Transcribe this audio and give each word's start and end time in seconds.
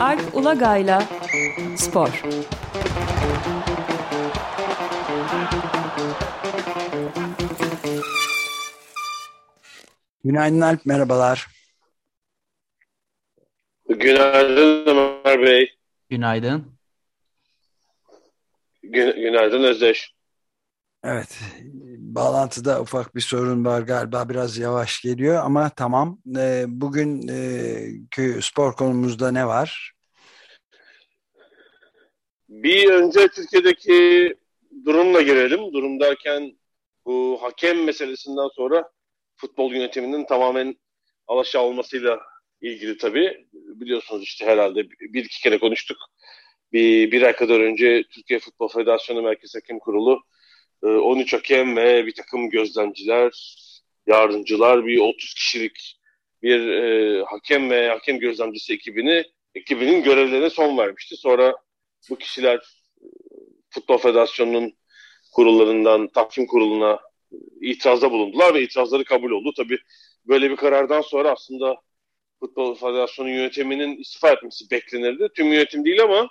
Alp 0.00 0.34
Ulagay'la 0.34 1.02
Spor 1.76 2.22
Günaydın 10.24 10.60
Alp, 10.60 10.86
merhabalar. 10.86 11.46
Günaydın 13.88 14.86
Ömer 14.86 15.42
Bey. 15.42 15.76
Günaydın. 16.10 16.78
Gün, 18.82 19.16
günaydın 19.16 19.62
Özdeş. 19.64 20.14
Evet, 21.04 21.38
bağlantıda 22.18 22.80
ufak 22.80 23.14
bir 23.16 23.20
sorun 23.20 23.64
var 23.64 23.82
galiba 23.82 24.28
biraz 24.28 24.58
yavaş 24.58 25.02
geliyor 25.02 25.44
ama 25.44 25.70
tamam. 25.70 26.18
Ee, 26.36 26.64
bugün 26.68 27.28
e, 27.28 28.42
spor 28.42 28.72
konumuzda 28.76 29.30
ne 29.30 29.46
var? 29.46 29.92
Bir 32.48 32.90
önce 32.90 33.28
Türkiye'deki 33.28 34.34
durumla 34.84 35.22
girelim. 35.22 35.72
Durum 35.72 36.00
derken 36.00 36.58
bu 37.04 37.38
hakem 37.42 37.84
meselesinden 37.84 38.48
sonra 38.48 38.90
futbol 39.36 39.72
yönetiminin 39.72 40.26
tamamen 40.26 40.76
alaşağı 41.26 41.62
olmasıyla 41.62 42.20
ilgili 42.60 42.96
tabii. 42.96 43.46
Biliyorsunuz 43.52 44.22
işte 44.22 44.46
herhalde 44.46 44.90
bir 44.90 45.24
iki 45.24 45.42
kere 45.42 45.58
konuştuk. 45.58 45.98
Bir, 46.72 47.12
bir 47.12 47.22
ay 47.22 47.32
kadar 47.32 47.60
önce 47.60 48.04
Türkiye 48.10 48.38
Futbol 48.38 48.68
Federasyonu 48.68 49.22
Merkez 49.22 49.54
Hakem 49.54 49.78
Kurulu 49.78 50.22
13 50.82 51.34
e, 51.34 51.36
hakem 51.36 51.76
ve 51.76 52.06
bir 52.06 52.14
takım 52.14 52.50
gözlemciler, 52.50 53.56
yardımcılar, 54.06 54.86
bir 54.86 54.98
30 54.98 55.34
kişilik 55.34 55.98
bir 56.42 56.68
e, 56.68 57.22
hakem 57.24 57.70
ve 57.70 57.88
hakem 57.88 58.18
gözlemcisi 58.18 58.72
ekibini 58.72 59.24
ekibinin 59.54 60.02
görevlerine 60.02 60.50
son 60.50 60.78
vermişti. 60.78 61.16
Sonra 61.16 61.56
bu 62.10 62.16
kişiler 62.16 62.56
e, 63.00 63.06
Futbol 63.70 63.98
Federasyonu'nun 63.98 64.72
kurullarından 65.32 66.08
tahkim 66.08 66.46
kuruluna 66.46 67.00
itirazda 67.60 68.10
bulundular 68.10 68.54
ve 68.54 68.62
itirazları 68.62 69.04
kabul 69.04 69.30
oldu. 69.30 69.52
Tabii 69.56 69.78
böyle 70.26 70.50
bir 70.50 70.56
karardan 70.56 71.00
sonra 71.00 71.30
aslında 71.30 71.76
Futbol 72.40 72.74
Federasyonu 72.74 73.30
yönetiminin 73.30 73.96
istifa 73.96 74.30
etmesi 74.30 74.70
beklenirdi. 74.70 75.28
Tüm 75.34 75.52
yönetim 75.52 75.84
değil 75.84 76.02
ama 76.02 76.30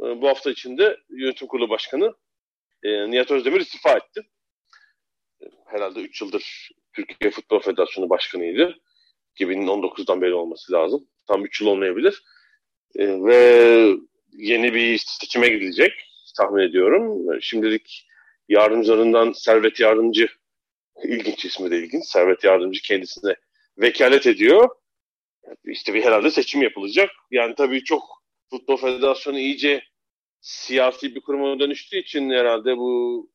e, 0.00 0.04
bu 0.22 0.28
hafta 0.28 0.50
içinde 0.50 0.96
yönetim 1.10 1.48
kurulu 1.48 1.68
başkanı 1.68 2.14
e, 2.86 3.10
Nihat 3.10 3.30
Özdemir 3.30 3.60
istifa 3.60 3.96
etti. 3.96 4.22
Herhalde 5.66 6.00
3 6.00 6.20
yıldır 6.20 6.70
Türkiye 6.92 7.30
Futbol 7.30 7.60
Federasyonu 7.60 8.10
başkanıydı. 8.10 8.78
2019'dan 9.40 10.20
beri 10.20 10.34
olması 10.34 10.72
lazım. 10.72 11.08
Tam 11.28 11.44
3 11.44 11.60
yıl 11.60 11.68
olmayabilir. 11.68 12.22
E, 12.98 13.06
ve 13.06 13.96
yeni 14.32 14.74
bir 14.74 14.98
seçime 14.98 15.48
gidilecek 15.48 15.92
tahmin 16.36 16.62
ediyorum. 16.62 17.26
Şimdilik 17.40 18.06
yardımcılarından 18.48 19.32
Servet 19.32 19.80
Yardımcı 19.80 20.28
ilginç 21.04 21.44
ismi 21.44 21.70
de 21.70 21.78
ilginç. 21.78 22.04
Servet 22.06 22.44
Yardımcı 22.44 22.82
kendisine 22.82 23.34
vekalet 23.78 24.26
ediyor. 24.26 24.68
İşte 25.64 25.94
bir 25.94 26.04
herhalde 26.04 26.30
seçim 26.30 26.62
yapılacak. 26.62 27.10
Yani 27.30 27.54
tabii 27.54 27.84
çok 27.84 28.02
Futbol 28.50 28.76
Federasyonu 28.76 29.38
iyice 29.38 29.82
siyasi 30.40 31.14
bir 31.14 31.20
kuruma 31.20 31.60
dönüştüğü 31.60 31.98
için 31.98 32.30
herhalde 32.30 32.76
bu 32.76 33.30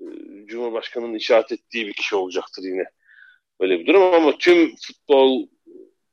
e, 0.00 0.04
Cumhurbaşkanı'nın 0.46 1.14
işaret 1.14 1.52
ettiği 1.52 1.86
bir 1.86 1.92
kişi 1.92 2.16
olacaktır 2.16 2.62
yine. 2.62 2.84
Böyle 3.60 3.80
bir 3.80 3.86
durum 3.86 4.02
ama 4.02 4.38
tüm 4.38 4.76
futbol 4.76 5.46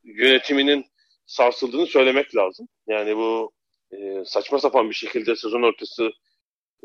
yönetiminin 0.04 0.86
sarsıldığını 1.26 1.88
söylemek 1.88 2.36
lazım. 2.36 2.68
Yani 2.88 3.18
bu 3.18 3.52
e, 3.92 4.26
saçma 4.26 4.60
sapan 4.60 4.90
bir 4.90 4.96
şekilde 4.96 5.36
sezon 5.36 5.62
ortası 5.62 6.12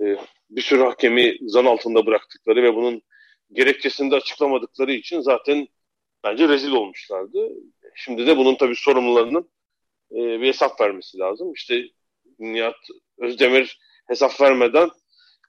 e, 0.03 0.17
bir 0.51 0.63
sürü 0.63 0.83
hakemi 0.83 1.37
zan 1.43 1.65
altında 1.65 2.07
bıraktıkları 2.07 2.63
ve 2.63 2.75
bunun 2.75 3.03
gerekçesini 3.53 4.11
de 4.11 4.15
açıklamadıkları 4.15 4.93
için 4.93 5.21
zaten 5.21 5.69
bence 6.25 6.49
rezil 6.49 6.73
olmuşlardı. 6.73 7.49
Şimdi 7.95 8.27
de 8.27 8.37
bunun 8.37 8.55
tabii 8.55 8.77
sorumlularının 8.77 9.51
e, 10.13 10.41
bir 10.41 10.47
hesap 10.47 10.81
vermesi 10.81 11.19
lazım. 11.19 11.53
İşte 11.53 11.85
Nihat 12.43 12.77
Özdemir 13.19 13.79
hesap 14.09 14.41
vermeden 14.41 14.91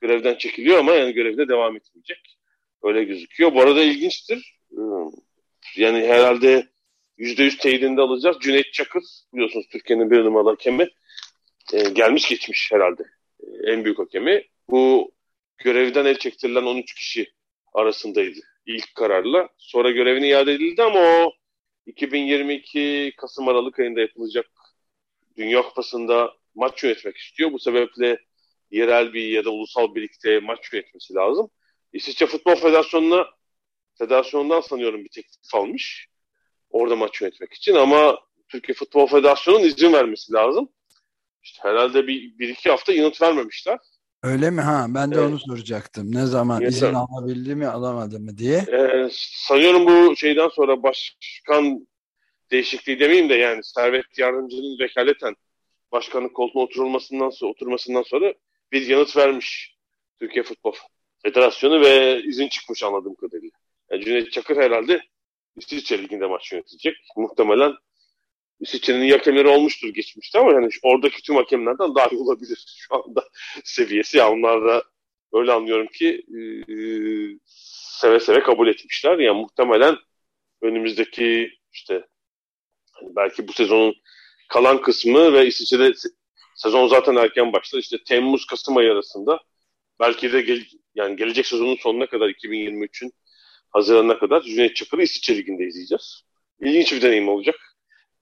görevden 0.01 0.35
çekiliyor 0.35 0.77
ama 0.77 0.93
yani 0.93 1.13
görevde 1.13 1.47
devam 1.47 1.75
etmeyecek. 1.75 2.37
Öyle 2.83 3.03
gözüküyor. 3.03 3.53
Bu 3.53 3.61
arada 3.61 3.83
ilginçtir. 3.83 4.59
E, 4.71 4.81
yani 5.75 6.07
herhalde 6.07 6.67
%100 7.17 7.57
teyidinde 7.57 8.01
alacağız. 8.01 8.37
Cüneyt 8.41 8.73
Çakır 8.73 9.03
biliyorsunuz 9.33 9.65
Türkiye'nin 9.71 10.11
bir 10.11 10.23
numaralı 10.23 10.49
hakemi 10.49 10.89
e, 11.73 11.89
gelmiş 11.89 12.29
geçmiş 12.29 12.71
herhalde 12.71 13.03
e, 13.39 13.71
en 13.71 13.85
büyük 13.85 13.99
hakemi. 13.99 14.43
Bu 14.69 15.11
görevden 15.57 16.05
el 16.05 16.17
çektirilen 16.17 16.63
13 16.63 16.93
kişi 16.93 17.33
arasındaydı 17.73 18.39
ilk 18.65 18.95
kararla. 18.95 19.49
Sonra 19.57 19.91
görevini 19.91 20.27
iade 20.27 20.53
edildi 20.53 20.83
ama 20.83 20.99
o 20.99 21.33
2022 21.85 23.13
Kasım 23.17 23.47
Aralık 23.47 23.79
ayında 23.79 24.01
yapılacak 24.01 24.45
Dünya 25.37 25.61
Kupası'nda 25.61 26.33
maç 26.55 26.83
yönetmek 26.83 27.17
istiyor. 27.17 27.51
Bu 27.51 27.59
sebeple 27.59 28.17
yerel 28.71 29.13
bir 29.13 29.27
ya 29.27 29.45
da 29.45 29.49
ulusal 29.49 29.95
birlikte 29.95 30.39
maç 30.39 30.73
yönetmesi 30.73 31.13
lazım. 31.13 31.49
İsviçre 31.93 32.25
Futbol 32.25 32.55
Federasyonu'na 32.55 33.25
federasyondan 33.97 34.61
sanıyorum 34.61 35.03
bir 35.03 35.09
teklif 35.09 35.55
almış. 35.55 36.07
Orada 36.69 36.95
maç 36.95 37.21
yönetmek 37.21 37.53
için 37.53 37.75
ama 37.75 38.19
Türkiye 38.47 38.75
Futbol 38.75 39.07
Federasyonu'nun 39.07 39.63
izin 39.63 39.93
vermesi 39.93 40.33
lazım. 40.33 40.69
İşte 41.43 41.59
herhalde 41.63 42.07
bir, 42.07 42.39
bir 42.39 42.49
iki 42.49 42.69
hafta 42.69 42.93
yanıt 42.93 43.21
vermemişler. 43.21 43.79
Öyle 44.23 44.49
mi? 44.49 44.61
Ha 44.61 44.85
ben 44.89 45.11
de 45.11 45.15
evet. 45.15 45.29
onu 45.29 45.39
soracaktım. 45.39 46.15
Ne 46.15 46.25
zaman 46.25 46.61
Yeter. 46.61 46.73
izin 46.73 46.93
alabildi 46.93 47.55
mi 47.55 47.67
alamadı 47.67 48.19
mı 48.19 48.37
diye. 48.37 48.57
Ee, 48.57 49.09
sanıyorum 49.11 49.85
bu 49.85 50.15
şeyden 50.15 50.49
sonra 50.49 50.83
başkan 50.83 51.87
değişikliği 52.51 52.99
demeyeyim 52.99 53.29
de 53.29 53.33
yani 53.33 53.63
Servet 53.63 54.17
Yardımcı'nın 54.17 54.79
vekaleten 54.79 55.35
başkanlık 55.93 56.35
koltuğuna 56.35 56.63
oturulmasından 56.63 57.29
sonra, 57.29 57.51
oturmasından 57.51 58.01
sonra 58.01 58.33
bir 58.71 58.87
yanıt 58.87 59.17
vermiş 59.17 59.75
Türkiye 60.19 60.43
Futbol 60.43 60.73
Federasyonu 61.23 61.81
ve 61.81 62.21
izin 62.23 62.47
çıkmış 62.47 62.83
anladığım 62.83 63.15
kadarıyla. 63.15 63.57
Yani 63.91 64.05
Cüneyt 64.05 64.31
Çakır 64.31 64.57
herhalde 64.57 65.01
İsviçre 65.55 66.03
Ligi'nde 66.03 66.27
maç 66.27 66.51
yönetecek. 66.51 66.95
Muhtemelen 67.17 67.73
İsviçre'nin 68.59 69.11
hakemleri 69.11 69.47
olmuştur 69.47 69.89
geçmişte 69.89 70.39
ama 70.39 70.53
yani 70.53 70.69
oradaki 70.83 71.21
tüm 71.21 71.35
hakemlerden 71.35 71.95
daha 71.95 72.07
iyi 72.07 72.19
olabilir 72.19 72.65
şu 72.77 72.95
anda 72.95 73.29
seviyesi. 73.63 74.17
Ya 74.17 74.31
onlar 74.31 74.65
da 74.65 74.83
öyle 75.33 75.51
anlıyorum 75.51 75.87
ki 75.87 76.25
e, 76.29 76.39
seve 78.01 78.19
seve 78.19 78.43
kabul 78.43 78.67
etmişler. 78.67 79.19
Yani 79.19 79.41
muhtemelen 79.41 79.97
önümüzdeki 80.61 81.51
işte 81.71 82.07
hani 82.91 83.15
belki 83.15 83.47
bu 83.47 83.53
sezonun 83.53 83.95
kalan 84.53 84.81
kısmı 84.81 85.33
ve 85.33 85.47
İsviçre'de 85.47 85.93
sezon 86.55 86.87
zaten 86.87 87.15
erken 87.15 87.53
başlar. 87.53 87.79
İşte 87.79 87.97
Temmuz-Kasım 88.03 88.77
ayı 88.77 88.91
arasında 88.91 89.39
belki 89.99 90.33
de 90.33 90.41
gel, 90.41 90.65
yani 90.95 91.15
gelecek 91.15 91.47
sezonun 91.47 91.75
sonuna 91.75 92.05
kadar 92.05 92.29
2023'ün 92.29 93.13
Haziran'a 93.69 94.19
kadar 94.19 94.41
Cüneyt 94.41 94.75
Çakır'ı 94.75 95.03
İsviçre 95.03 95.37
Ligi'nde 95.37 95.65
izleyeceğiz. 95.65 96.23
İlginç 96.59 96.93
bir 96.93 97.01
deneyim 97.01 97.29
olacak. 97.29 97.55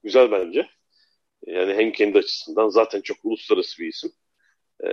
Güzel 0.02 0.30
bence. 0.30 0.68
Yani 1.46 1.74
hem 1.74 1.92
kendi 1.92 2.18
açısından 2.18 2.68
zaten 2.68 3.00
çok 3.00 3.16
uluslararası 3.22 3.82
bir 3.82 3.88
isim. 3.88 4.12
Ee, 4.84 4.88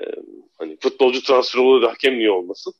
hani 0.57 0.77
futbolcu 0.79 1.23
transfer 1.23 1.59
olur 1.59 1.81
da 1.81 1.91
hakem 1.91 2.19
niye 2.19 2.31
olmasın? 2.31 2.74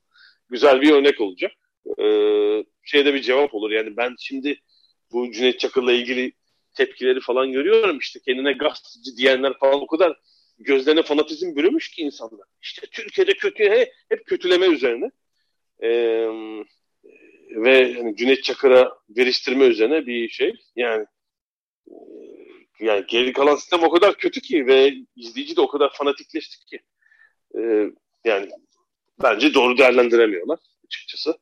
Güzel 0.50 0.82
bir 0.82 0.92
örnek 0.92 1.22
olacak. 1.22 1.52
Ee, 2.00 2.64
şeyde 2.84 3.14
bir 3.14 3.22
cevap 3.22 3.54
olur. 3.54 3.72
Yani 3.72 3.98
ben 3.98 4.16
şimdi 4.20 4.60
bu 5.12 5.32
Cüneyt 5.32 5.60
Çakır'la 5.60 5.92
ilgili 5.92 6.34
tepkileri 6.80 7.20
falan 7.20 7.52
görüyorum. 7.52 7.98
İşte 8.00 8.20
kendine 8.26 8.54
gazeteci 8.54 9.18
diyenler 9.18 9.54
falan 9.60 9.82
o 9.82 9.88
kadar 9.88 10.20
gözlerine 10.60 11.04
fanatizm 11.04 11.56
bürümüş 11.56 11.92
ki 11.92 12.02
insanlar. 12.02 12.48
İşte 12.62 12.82
Türkiye'de 12.92 13.34
kötü 13.34 13.64
hep 14.10 14.26
kötüleme 14.26 14.66
üzerine. 14.66 15.12
Ee, 15.84 15.90
ve 17.50 17.94
hani 17.94 18.16
Cüneyt 18.16 18.44
Çakır'a 18.44 18.98
veriştirme 19.10 19.66
üzerine 19.66 20.06
bir 20.06 20.30
şey. 20.30 20.54
Yani 20.76 21.06
yani 22.80 23.06
geri 23.08 23.34
kalan 23.34 23.56
sistem 23.56 23.84
o 23.84 23.90
kadar 23.90 24.18
kötü 24.18 24.42
ki 24.42 24.68
ve 24.68 24.94
izleyici 25.16 25.56
de 25.56 25.62
o 25.62 25.68
kadar 25.68 25.94
fanatikleştik 25.94 26.68
ki. 26.68 26.80
Ee, 27.58 27.92
yani 28.26 28.50
bence 29.24 29.54
doğru 29.54 29.78
değerlendiremiyorlar 29.78 30.60
açıkçası. 30.86 31.38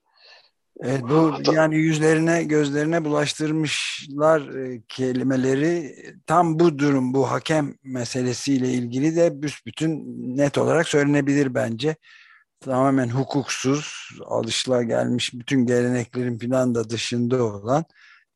Evet, 0.83 1.01
bu 1.03 1.33
yani 1.53 1.75
yüzlerine 1.75 2.43
gözlerine 2.43 3.05
bulaştırmışlar 3.05 4.55
e, 4.55 4.81
kelimeleri 4.87 5.95
tam 6.25 6.59
bu 6.59 6.79
durum 6.79 7.13
bu 7.13 7.31
hakem 7.31 7.75
meselesiyle 7.83 8.69
ilgili 8.69 9.15
de 9.15 9.41
büsbütün 9.41 10.03
net 10.37 10.57
olarak 10.57 10.87
söylenebilir 10.87 11.55
bence. 11.55 11.95
Tamamen 12.59 13.09
hukuksuz 13.09 14.09
gelmiş 14.83 15.33
bütün 15.33 15.65
geleneklerin 15.65 16.37
filan 16.37 16.75
da 16.75 16.89
dışında 16.89 17.43
olan 17.43 17.85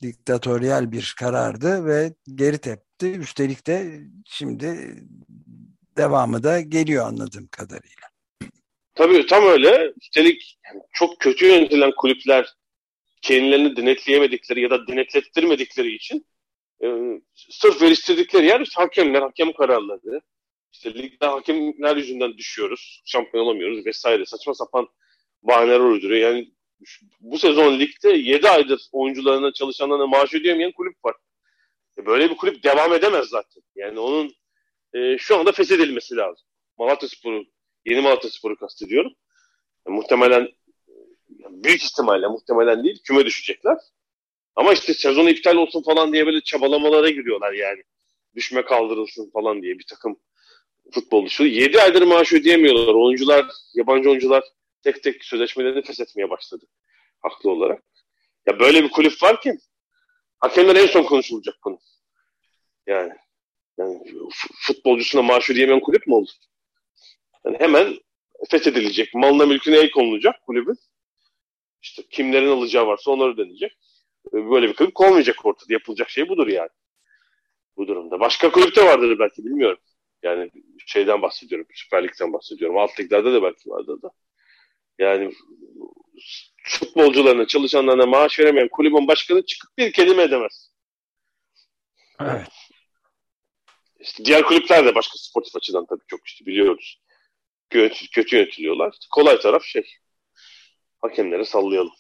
diktatöryel 0.02 0.92
bir 0.92 1.16
karardı 1.20 1.86
ve 1.86 2.14
geri 2.36 2.58
tepti. 2.58 3.12
Üstelik 3.12 3.68
de 3.68 4.02
şimdi 4.26 4.96
devamı 5.98 6.44
da 6.44 6.62
geliyor 6.62 7.08
anladığım 7.08 7.48
kadarıyla. 7.48 8.11
Tabii 9.02 9.26
tam 9.26 9.46
öyle. 9.46 9.94
Üstelik 10.02 10.60
çok 10.94 11.20
kötü 11.20 11.46
yönetilen 11.46 11.92
kulüpler 11.98 12.54
kendilerini 13.22 13.76
denetleyemedikleri 13.76 14.62
ya 14.62 14.70
da 14.70 14.88
denetlettirmedikleri 14.88 15.96
için 15.96 16.26
e, 16.84 16.88
sırf 17.34 17.82
veriştirdikleri 17.82 18.46
yer 18.46 18.62
işte 18.62 18.82
hakemler, 18.82 19.22
hakem 19.22 19.54
kararları. 19.54 20.22
İşte 20.72 20.94
ligde 20.94 21.26
hakemler 21.26 21.98
yüzünden 21.98 22.38
düşüyoruz, 22.38 23.02
şampiyon 23.06 23.46
olamıyoruz 23.46 23.86
vesaire. 23.86 24.26
Saçma 24.26 24.54
sapan 24.54 24.88
bahaneler 25.44 25.80
uyduruyor. 25.80 26.30
Yani 26.30 26.52
bu 27.20 27.38
sezon 27.38 27.80
ligde 27.80 28.10
7 28.10 28.50
aydır 28.50 28.82
oyuncularına 28.92 29.54
çalışanlarına 29.54 30.08
maaş 30.08 30.34
ödeyemeyen 30.34 30.72
kulüp 30.72 31.06
var. 31.06 31.16
E 31.98 32.06
böyle 32.06 32.30
bir 32.30 32.38
kulüp 32.38 32.64
devam 32.64 32.94
edemez 32.94 33.28
zaten. 33.28 33.64
Yani 33.76 34.00
onun 34.00 34.36
e, 34.94 35.18
şu 35.18 35.38
anda 35.38 35.52
feshedilmesi 35.52 36.16
lazım. 36.16 36.48
Malatya 36.78 37.10
Sporu, 37.10 37.44
yeni 37.86 38.02
Malatya 38.02 38.30
Sporu 38.30 38.56
kastediyorum. 38.56 39.14
E, 39.88 39.92
muhtemelen 39.92 40.48
büyük 41.50 41.84
ihtimalle 41.84 42.28
muhtemelen 42.28 42.84
değil 42.84 43.02
küme 43.04 43.26
düşecekler. 43.26 43.78
Ama 44.56 44.74
işte 44.74 44.94
sezonu 44.94 45.30
iptal 45.30 45.56
olsun 45.56 45.84
falan 45.84 46.14
diye 46.14 46.26
böyle 46.26 46.42
çabalamalara 46.42 47.10
giriyorlar 47.10 47.54
yani. 47.54 47.84
Düşme 48.36 48.66
kaldırılsın 48.66 49.30
falan 49.32 49.62
diye 49.62 49.80
bir 49.80 49.86
takım 49.90 50.20
futbolcu. 50.94 51.46
7 51.46 51.82
aydır 51.82 52.02
maaş 52.02 52.34
ödeyemiyorlar. 52.34 52.94
Oyuncular, 52.94 53.46
yabancı 53.74 54.10
oyuncular 54.10 54.44
tek 54.84 55.04
tek 55.04 55.26
sözleşmelerini 55.26 55.82
feshetmeye 55.82 56.30
başladı. 56.30 56.66
Haklı 57.22 57.52
olarak. 57.52 57.84
Ya 58.48 58.60
böyle 58.60 58.84
bir 58.84 58.90
kulüp 58.90 59.24
varken 59.24 59.60
hakemler 60.40 60.76
en 60.76 60.88
son 60.88 61.04
konuşulacak 61.04 61.62
konu. 61.62 61.80
Yani, 62.88 63.12
yani 63.78 64.00
futbolcusuna 64.68 65.22
maaş 65.22 65.50
ödeyemeyen 65.50 65.80
kulüp 65.80 66.08
mü 66.08 66.14
olur? 66.14 66.32
Yani 67.46 67.58
hemen 67.60 68.00
fethedilecek. 68.50 69.14
Malına 69.14 69.46
mülküne 69.46 69.78
el 69.78 69.92
konulacak 69.92 70.42
kulübün. 70.46 70.78
İşte 71.82 72.04
kimlerin 72.10 72.48
alacağı 72.48 72.88
varsa 72.88 73.12
onları 73.12 73.38
deneyecek. 73.38 73.78
Böyle 74.34 74.70
bir 74.70 74.74
kulüp 74.74 75.00
olmayacak 75.00 75.46
ortada. 75.46 75.74
Yapılacak 75.74 76.10
şey 76.10 76.30
budur 76.30 76.48
yani. 76.48 76.70
Bu 77.78 77.88
durumda. 77.88 78.20
Başka 78.20 78.52
kulüpte 78.52 78.86
vardır 78.86 79.20
belki 79.20 79.46
bilmiyorum. 79.46 79.80
Yani 80.24 80.52
şeyden 80.86 81.22
bahsediyorum. 81.22 81.68
Süper 81.74 82.04
Lig'den 82.04 82.34
bahsediyorum. 82.34 82.78
Alt 82.78 83.00
liglerde 83.00 83.34
de 83.34 83.42
belki 83.42 83.70
vardır 83.70 84.02
da. 84.02 84.12
Yani 85.00 85.32
futbolcularına, 86.64 87.48
çalışanlarına 87.48 88.06
maaş 88.06 88.40
veremeyen 88.40 88.68
kulübün 88.68 89.08
başkanı 89.08 89.46
çıkıp 89.46 89.78
bir 89.78 89.92
kelime 89.94 90.24
edemez. 90.24 90.72
Evet. 92.22 92.48
İşte 94.00 94.26
diğer 94.26 94.44
kulüpler 94.44 94.86
de 94.86 94.96
başka 94.96 95.14
sportif 95.18 95.56
açıdan 95.56 95.86
tabii 95.86 96.04
çok 96.08 96.28
işte 96.28 96.46
biliyoruz. 96.46 97.01
Kötü, 97.72 98.10
kötü 98.10 98.36
yönetiliyorlar. 98.36 98.96
Kolay 99.12 99.40
taraf 99.40 99.64
şey. 99.64 99.84
Hakemlere 101.02 101.46
sallayalım. 101.46 101.94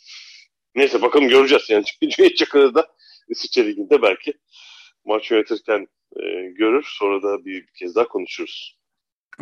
Neyse 0.75 1.01
bakalım 1.01 1.27
göreceğiz. 1.27 1.69
Yani 1.69 1.85
çünkü 1.85 2.15
Cüneyt 2.15 2.37
Çakır'ı 2.37 2.75
da 2.75 2.87
İsviçre 3.29 3.67
Ligi'nde 3.67 4.01
belki 4.01 4.33
maç 5.05 5.31
yönetirken 5.31 5.87
e, 6.15 6.21
görür. 6.57 6.85
Sonra 6.99 7.23
da 7.23 7.45
bir, 7.45 7.67
bir 7.67 7.73
kez 7.79 7.95
daha 7.95 8.07
konuşuruz. 8.07 8.77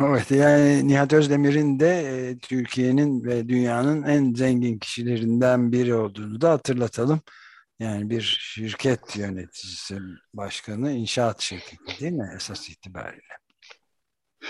Evet 0.00 0.30
yani 0.30 0.88
Nihat 0.88 1.12
Özdemir'in 1.12 1.80
de 1.80 1.88
e, 1.88 2.38
Türkiye'nin 2.38 3.24
ve 3.24 3.48
dünyanın 3.48 4.02
en 4.02 4.34
zengin 4.34 4.78
kişilerinden 4.78 5.72
biri 5.72 5.94
olduğunu 5.94 6.40
da 6.40 6.50
hatırlatalım. 6.50 7.20
Yani 7.78 8.10
bir 8.10 8.38
şirket 8.40 9.16
yöneticisi, 9.16 9.98
başkanı, 10.34 10.92
inşaat 10.92 11.40
şirketi 11.40 12.00
değil 12.00 12.12
mi 12.12 12.32
esas 12.36 12.68
itibariyle? 12.68 13.40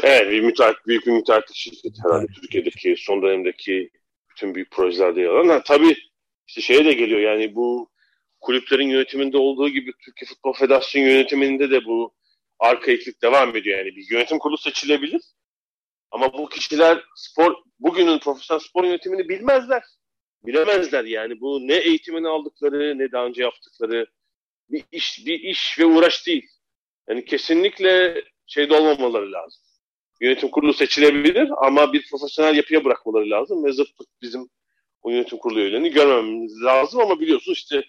Evet, 0.03 0.31
bir 0.33 0.41
müteahhit, 0.41 0.87
büyük 0.87 1.07
bir 1.07 1.13
müteahhit 1.13 1.55
şirket 1.55 1.93
herhalde 2.05 2.27
Türkiye'deki 2.27 2.95
son 2.99 3.23
dönemdeki 3.23 3.91
bütün 4.31 4.55
büyük 4.55 4.71
projelerde 4.71 5.21
yer 5.21 5.29
alan. 5.29 5.49
Ha, 5.49 5.63
tabii 5.63 5.97
işte 6.47 6.61
şeye 6.61 6.85
de 6.85 6.93
geliyor 6.93 7.21
yani 7.21 7.55
bu 7.55 7.91
kulüplerin 8.41 8.89
yönetiminde 8.89 9.37
olduğu 9.39 9.69
gibi 9.69 9.93
Türkiye 10.05 10.29
Futbol 10.29 10.53
Federasyonu 10.53 11.09
yönetiminde 11.09 11.71
de 11.71 11.85
bu 11.85 12.15
arkaiklik 12.59 13.23
devam 13.23 13.57
ediyor. 13.57 13.79
Yani 13.79 13.97
bir 13.97 14.11
yönetim 14.11 14.39
kurulu 14.39 14.59
seçilebilir. 14.59 15.23
Ama 16.11 16.33
bu 16.33 16.49
kişiler 16.49 17.05
spor 17.17 17.55
bugünün 17.79 18.19
profesyonel 18.19 18.61
spor 18.61 18.85
yönetimini 18.85 19.29
bilmezler. 19.29 19.83
Bilemezler 20.47 21.05
yani. 21.05 21.41
Bu 21.41 21.69
ne 21.69 21.75
eğitimini 21.75 22.29
aldıkları 22.29 22.99
ne 22.99 23.13
daha 23.13 23.27
önce 23.27 23.43
yaptıkları 23.43 24.07
bir 24.71 24.85
iş 24.93 25.27
bir 25.27 25.41
iş 25.41 25.79
ve 25.79 25.85
uğraş 25.85 26.27
değil. 26.27 26.47
Yani 27.09 27.25
kesinlikle 27.25 28.23
şeyde 28.47 28.75
olmamaları 28.75 29.33
lazım. 29.33 29.63
Yönetim 30.21 30.49
kurulu 30.51 30.75
seçilebilir 30.75 31.51
ama 31.67 31.93
bir 31.93 32.07
profesyonel 32.11 32.57
yapıya 32.57 32.85
bırakmaları 32.85 33.31
lazım 33.31 33.65
ve 33.65 33.73
zırt 33.73 33.91
bizim 34.23 34.49
o 35.03 35.11
yönetim 35.11 35.39
kurulu 35.39 35.61
üyelerini 35.61 35.91
görmememiz 35.91 36.63
lazım 36.63 37.01
ama 37.01 37.21
biliyorsun 37.21 37.53
işte 37.53 37.85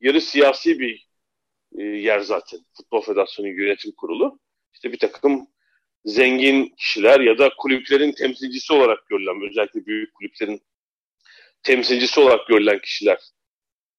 yarı 0.00 0.20
siyasi 0.20 0.78
bir 0.78 1.06
e, 1.78 1.82
yer 1.82 2.20
zaten. 2.20 2.60
Futbol 2.76 3.00
Federasyonu 3.00 3.48
Yönetim 3.48 3.92
Kurulu. 3.92 4.38
İşte 4.74 4.92
bir 4.92 4.98
takım 4.98 5.46
zengin 6.04 6.74
kişiler 6.78 7.20
ya 7.20 7.38
da 7.38 7.50
kulüplerin 7.58 8.12
temsilcisi 8.12 8.72
olarak 8.72 9.08
görülen, 9.08 9.50
özellikle 9.50 9.86
büyük 9.86 10.14
kulüplerin 10.14 10.62
temsilcisi 11.62 12.20
olarak 12.20 12.48
görülen 12.48 12.78
kişiler 12.78 13.18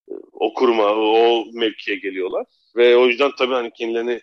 e, 0.09 0.13
o 0.31 0.53
kuruma, 0.53 0.95
o 0.95 1.45
mevkiye 1.53 1.97
geliyorlar. 1.97 2.45
Ve 2.75 2.97
o 2.97 3.07
yüzden 3.07 3.31
tabii 3.37 3.53
hani 3.53 3.71
kendilerini 3.73 4.21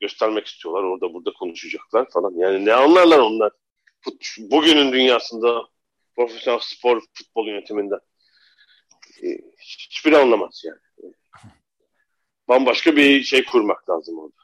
göstermek 0.00 0.46
istiyorlar. 0.46 0.82
Orada 0.82 1.14
burada 1.14 1.32
konuşacaklar 1.32 2.10
falan. 2.10 2.32
Yani 2.36 2.64
ne 2.64 2.72
anlarlar 2.72 3.18
onlar? 3.18 3.52
Bugünün 4.38 4.92
dünyasında 4.92 5.62
profesyonel 6.16 6.60
spor 6.62 7.02
futbol 7.14 7.48
yönetiminden. 7.48 8.00
E, 9.22 9.26
hiçbir 9.60 10.12
anlamaz 10.12 10.62
yani. 10.64 11.12
Bambaşka 12.48 12.96
bir 12.96 13.22
şey 13.22 13.44
kurmak 13.44 13.90
lazım 13.90 14.18
orada. 14.18 14.36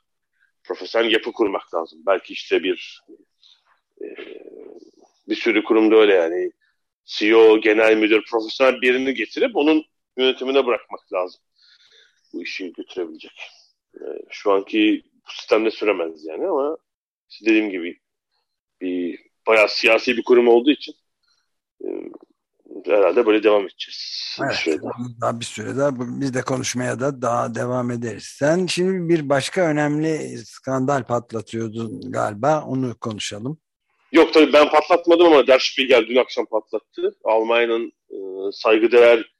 Profesyonel 0.64 1.12
yapı 1.12 1.32
kurmak 1.32 1.74
lazım. 1.74 2.02
Belki 2.06 2.32
işte 2.32 2.62
bir 2.62 3.02
e, 4.02 4.06
bir 5.28 5.34
sürü 5.34 5.64
kurumda 5.64 5.96
öyle 5.96 6.14
yani 6.14 6.52
CEO, 7.04 7.60
genel 7.60 7.96
müdür, 7.96 8.24
profesyonel 8.30 8.80
birini 8.80 9.14
getirip 9.14 9.56
onun 9.56 9.84
yönetimine 10.16 10.66
bırakmak 10.66 11.12
lazım. 11.12 11.40
Bu 12.32 12.42
işi 12.42 12.72
götürebilecek. 12.72 13.40
E, 13.94 14.00
şu 14.30 14.52
anki 14.52 15.02
bu 15.32 15.36
sistemde 15.36 15.70
süremez 15.70 16.24
yani 16.24 16.46
ama 16.46 16.76
işte 17.30 17.46
dediğim 17.46 17.70
gibi 17.70 17.98
bir 18.80 19.18
bayağı 19.46 19.68
siyasi 19.68 20.16
bir 20.16 20.24
kurum 20.24 20.48
olduğu 20.48 20.70
için 20.70 20.94
e, 21.84 21.88
herhalde 22.86 23.26
böyle 23.26 23.42
devam 23.42 23.62
edeceğiz. 23.62 24.38
Evet, 24.40 24.50
bir 24.50 24.56
süre 24.56 24.82
daha. 24.82 24.92
daha 25.20 25.40
bir 25.40 25.44
süre 25.44 25.76
daha 25.76 25.90
biz 26.20 26.34
de 26.34 26.42
konuşmaya 26.42 27.00
da 27.00 27.22
daha 27.22 27.54
devam 27.54 27.90
ederiz. 27.90 28.24
Sen 28.38 28.66
şimdi 28.66 29.14
bir 29.14 29.28
başka 29.28 29.60
önemli 29.60 30.38
skandal 30.44 31.04
patlatıyordun 31.04 32.00
galiba 32.12 32.64
onu 32.64 32.98
konuşalım. 33.00 33.58
Yok 34.12 34.34
tabii 34.34 34.52
ben 34.52 34.70
patlatmadım 34.70 35.26
ama 35.26 35.46
Der 35.46 35.58
Spiegel 35.58 36.06
dün 36.08 36.16
akşam 36.16 36.46
patlattı. 36.46 37.16
Almanya'nın 37.24 37.92
e, 38.10 38.18
saygıdeğer 38.52 39.32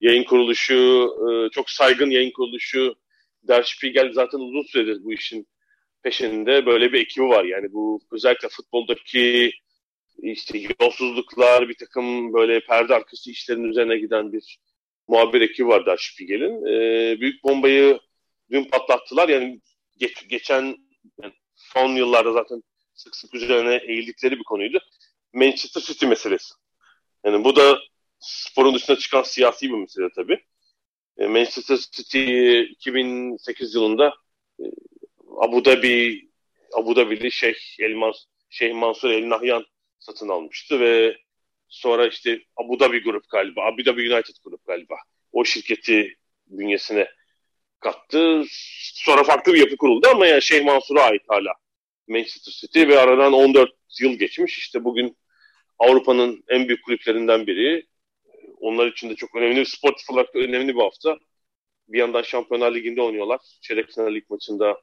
yayın 0.00 0.24
kuruluşu, 0.24 1.10
e, 1.30 1.50
çok 1.50 1.70
saygın 1.70 2.10
yayın 2.10 2.32
kuruluşu 2.32 2.94
Der 3.42 3.62
Spiegel 3.62 4.12
zaten 4.12 4.38
uzun 4.38 4.62
süredir 4.62 5.04
bu 5.04 5.12
işin 5.12 5.48
peşinde 6.02 6.66
böyle 6.66 6.92
bir 6.92 7.00
ekibi 7.00 7.24
var. 7.24 7.44
Yani 7.44 7.72
bu 7.72 8.00
özellikle 8.12 8.48
futboldaki 8.48 9.52
işte 10.22 10.58
yolsuzluklar, 10.80 11.68
bir 11.68 11.74
takım 11.74 12.32
böyle 12.32 12.60
perde 12.60 12.94
arkası 12.94 13.30
işlerin 13.30 13.64
üzerine 13.64 13.98
giden 13.98 14.32
bir 14.32 14.58
muhabir 15.08 15.40
ekibi 15.40 15.68
var 15.68 15.86
Der 15.86 15.96
Spiegel'in. 15.96 16.66
E, 16.66 17.20
büyük 17.20 17.44
bombayı 17.44 18.00
dün 18.50 18.64
patlattılar. 18.64 19.28
Yani 19.28 19.60
geç, 19.98 20.28
geçen 20.28 20.76
yani 21.22 21.32
son 21.56 21.88
yıllarda 21.96 22.32
zaten 22.32 22.62
sık 22.94 23.16
sık 23.16 23.34
üzerine 23.34 23.80
eğildikleri 23.86 24.38
bir 24.38 24.44
konuydu. 24.44 24.80
Manchester 25.32 25.80
City 25.80 26.06
meselesi. 26.06 26.54
Yani 27.24 27.44
bu 27.44 27.56
da 27.56 27.78
sporun 28.18 28.74
dışına 28.74 28.96
çıkan 28.96 29.22
siyasi 29.22 29.68
bir 29.68 29.74
mesele 29.74 30.08
tabii. 30.16 30.44
E, 31.20 31.26
Manchester 31.26 31.76
City 31.76 32.60
2008 32.60 33.74
yılında 33.74 34.14
e, 34.60 34.64
Abu 35.40 35.64
Dhabi 35.64 36.28
Abu 36.72 36.96
Dhabi'li 36.96 37.32
Şeyh 37.32 37.54
El 37.80 37.94
Mans 37.94 38.16
Şeyh 38.50 38.74
Mansur 38.74 39.10
El 39.10 39.28
Nahyan 39.28 39.64
satın 39.98 40.28
almıştı 40.28 40.80
ve 40.80 41.16
sonra 41.68 42.06
işte 42.06 42.40
Abu 42.56 42.80
Dhabi 42.80 43.02
Grup 43.02 43.28
galiba, 43.30 43.60
Abu 43.64 43.86
Dhabi 43.86 44.14
United 44.14 44.34
Grup 44.44 44.66
galiba 44.66 44.94
o 45.32 45.44
şirketi 45.44 46.16
bünyesine 46.46 47.08
kattı. 47.80 48.42
Sonra 48.94 49.24
farklı 49.24 49.54
bir 49.54 49.58
yapı 49.58 49.76
kuruldu 49.76 50.08
ama 50.10 50.26
yani 50.26 50.42
Şeyh 50.42 50.64
Mansur'a 50.64 51.02
ait 51.02 51.22
hala 51.28 51.52
Manchester 52.08 52.52
City 52.52 52.88
ve 52.88 52.98
aradan 52.98 53.32
14 53.32 53.70
yıl 54.00 54.12
geçmiş. 54.12 54.58
İşte 54.58 54.84
bugün 54.84 55.16
Avrupa'nın 55.78 56.44
en 56.48 56.68
büyük 56.68 56.84
kulüplerinden 56.84 57.46
biri. 57.46 57.86
Onlar 58.60 58.86
için 58.86 59.10
de 59.10 59.14
çok 59.16 59.36
önemli, 59.36 59.66
sportif 59.66 60.10
olarak 60.10 60.34
da 60.34 60.38
önemli 60.38 60.74
bir 60.74 60.80
hafta. 60.80 61.18
bir 61.88 61.98
yandan 61.98 62.22
Şampiyonlar 62.22 62.74
Ligi'nde 62.74 63.02
oynuyorlar. 63.02 63.40
Çeyrek 63.62 63.90
final 63.90 64.14
lig 64.14 64.24
maçında 64.30 64.76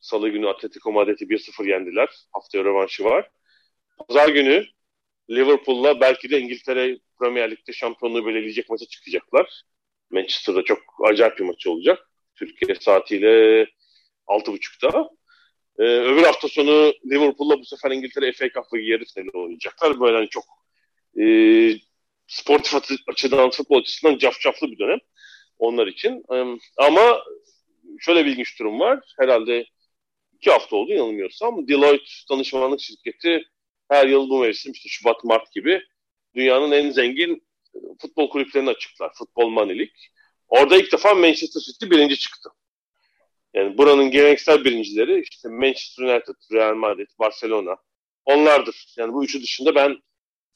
Salı 0.00 0.28
günü 0.28 0.48
Atletico 0.48 0.92
Madrid'i 0.92 1.24
1-0 1.24 1.68
yendiler. 1.68 2.08
Haftaya 2.32 2.64
rövanşı 2.64 3.04
var. 3.04 3.30
Pazar 4.08 4.28
günü 4.28 4.66
Liverpool'la 5.30 6.00
belki 6.00 6.30
de 6.30 6.40
İngiltere 6.40 6.98
Premier 7.18 7.50
Lig'de 7.50 7.72
şampiyonluğu 7.72 8.26
belirleyecek 8.26 8.70
maça 8.70 8.86
çıkacaklar. 8.86 9.62
Manchester'da 10.10 10.64
çok 10.64 10.78
acayip 11.04 11.38
bir 11.38 11.44
maç 11.44 11.66
olacak. 11.66 12.10
Türkiye 12.34 12.74
saatiyle 12.74 13.66
6.30'da. 14.26 15.10
Ee, 15.78 15.82
öbür 15.82 16.22
hafta 16.22 16.48
sonu 16.48 16.92
Liverpool'la 17.10 17.58
bu 17.60 17.64
sefer 17.64 17.90
İngiltere 17.90 18.32
FA 18.32 18.48
Cup 18.48 18.64
ve 18.74 18.82
yarı 18.82 19.04
finali 19.04 19.30
oynayacaklar. 19.30 20.00
Böyle 20.00 20.16
hani 20.16 20.28
çok 20.28 20.44
e, 21.20 21.24
sportif 22.28 22.74
açıdan, 23.08 23.50
futbol 23.50 23.80
açısından 23.80 24.18
cafcaflı 24.18 24.70
bir 24.70 24.78
dönem 24.78 24.98
onlar 25.58 25.86
için. 25.86 26.24
Ama 26.76 27.22
şöyle 28.00 28.26
bir 28.26 28.30
ilginç 28.30 28.58
durum 28.58 28.80
var. 28.80 29.14
Herhalde 29.18 29.66
iki 30.32 30.50
hafta 30.50 30.76
oldu 30.76 30.92
yanılmıyorsam. 30.92 31.68
Deloitte 31.68 32.12
danışmanlık 32.30 32.80
şirketi 32.80 33.44
her 33.88 34.06
yıl 34.06 34.30
bu 34.30 34.38
mevsim 34.38 34.72
işte 34.72 34.88
Şubat, 34.88 35.24
Mart 35.24 35.52
gibi 35.52 35.82
dünyanın 36.34 36.72
en 36.72 36.90
zengin 36.90 37.48
futbol 38.00 38.30
kulüplerini 38.30 38.70
açıklar. 38.70 39.12
Futbol 39.14 39.56
League. 39.56 39.88
Orada 40.48 40.76
ilk 40.76 40.92
defa 40.92 41.14
Manchester 41.14 41.60
City 41.60 41.90
birinci 41.90 42.18
çıktı. 42.18 42.50
Yani 43.54 43.78
buranın 43.78 44.10
geleneksel 44.10 44.64
birincileri 44.64 45.20
işte 45.20 45.48
Manchester 45.48 46.04
United, 46.04 46.34
Real 46.52 46.74
Madrid, 46.74 47.08
Barcelona 47.18 47.76
onlardır. 48.24 48.94
Yani 48.96 49.12
bu 49.12 49.24
üçü 49.24 49.42
dışında 49.42 49.74
ben 49.74 49.96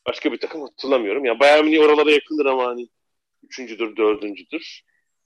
başka 0.07 0.33
bir 0.33 0.39
takım 0.39 0.61
hatırlamıyorum. 0.61 1.25
Yani 1.25 1.41
Bayern 1.41 1.65
Münih 1.65 1.81
oralara 1.81 2.11
yakındır 2.11 2.47
ama 2.47 2.67
hani 2.67 2.89
üçüncüdür, 3.43 3.97
dördüncüdür. 3.97 4.83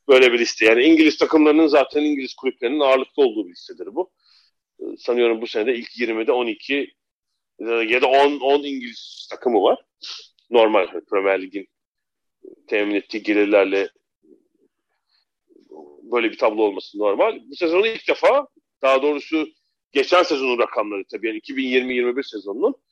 Böyle 0.08 0.32
bir 0.32 0.38
liste. 0.38 0.64
Yani 0.64 0.82
İngiliz 0.82 1.18
takımlarının 1.18 1.66
zaten 1.66 2.02
İngiliz 2.02 2.34
kulüplerinin 2.34 2.80
ağırlıklı 2.80 3.22
olduğu 3.22 3.46
bir 3.46 3.52
listedir 3.52 3.94
bu. 3.94 4.10
Ee, 4.80 4.84
sanıyorum 4.98 5.40
bu 5.40 5.46
senede 5.46 5.74
ilk 5.74 5.96
20'de 5.98 6.32
12 6.32 6.94
e, 7.58 7.64
ya 7.64 8.02
da 8.02 8.06
10, 8.06 8.40
10 8.40 8.62
İngiliz 8.62 9.28
takımı 9.30 9.62
var. 9.62 9.78
Normal 10.50 10.86
Premier 11.10 11.42
Lig'in 11.42 11.68
temin 12.66 12.94
ettiği 12.94 13.22
gelirlerle 13.22 13.88
böyle 16.02 16.30
bir 16.30 16.38
tablo 16.38 16.62
olması 16.62 16.98
normal. 16.98 17.40
Bu 17.50 17.56
sezonu 17.56 17.86
ilk 17.86 18.08
defa 18.08 18.46
daha 18.82 19.02
doğrusu 19.02 19.48
geçen 19.92 20.22
sezonun 20.22 20.58
rakamları 20.58 21.04
tabii 21.04 21.26
yani 21.26 21.38
2020-21 21.38 22.30
sezonunun 22.30 22.72
e, 22.72 22.85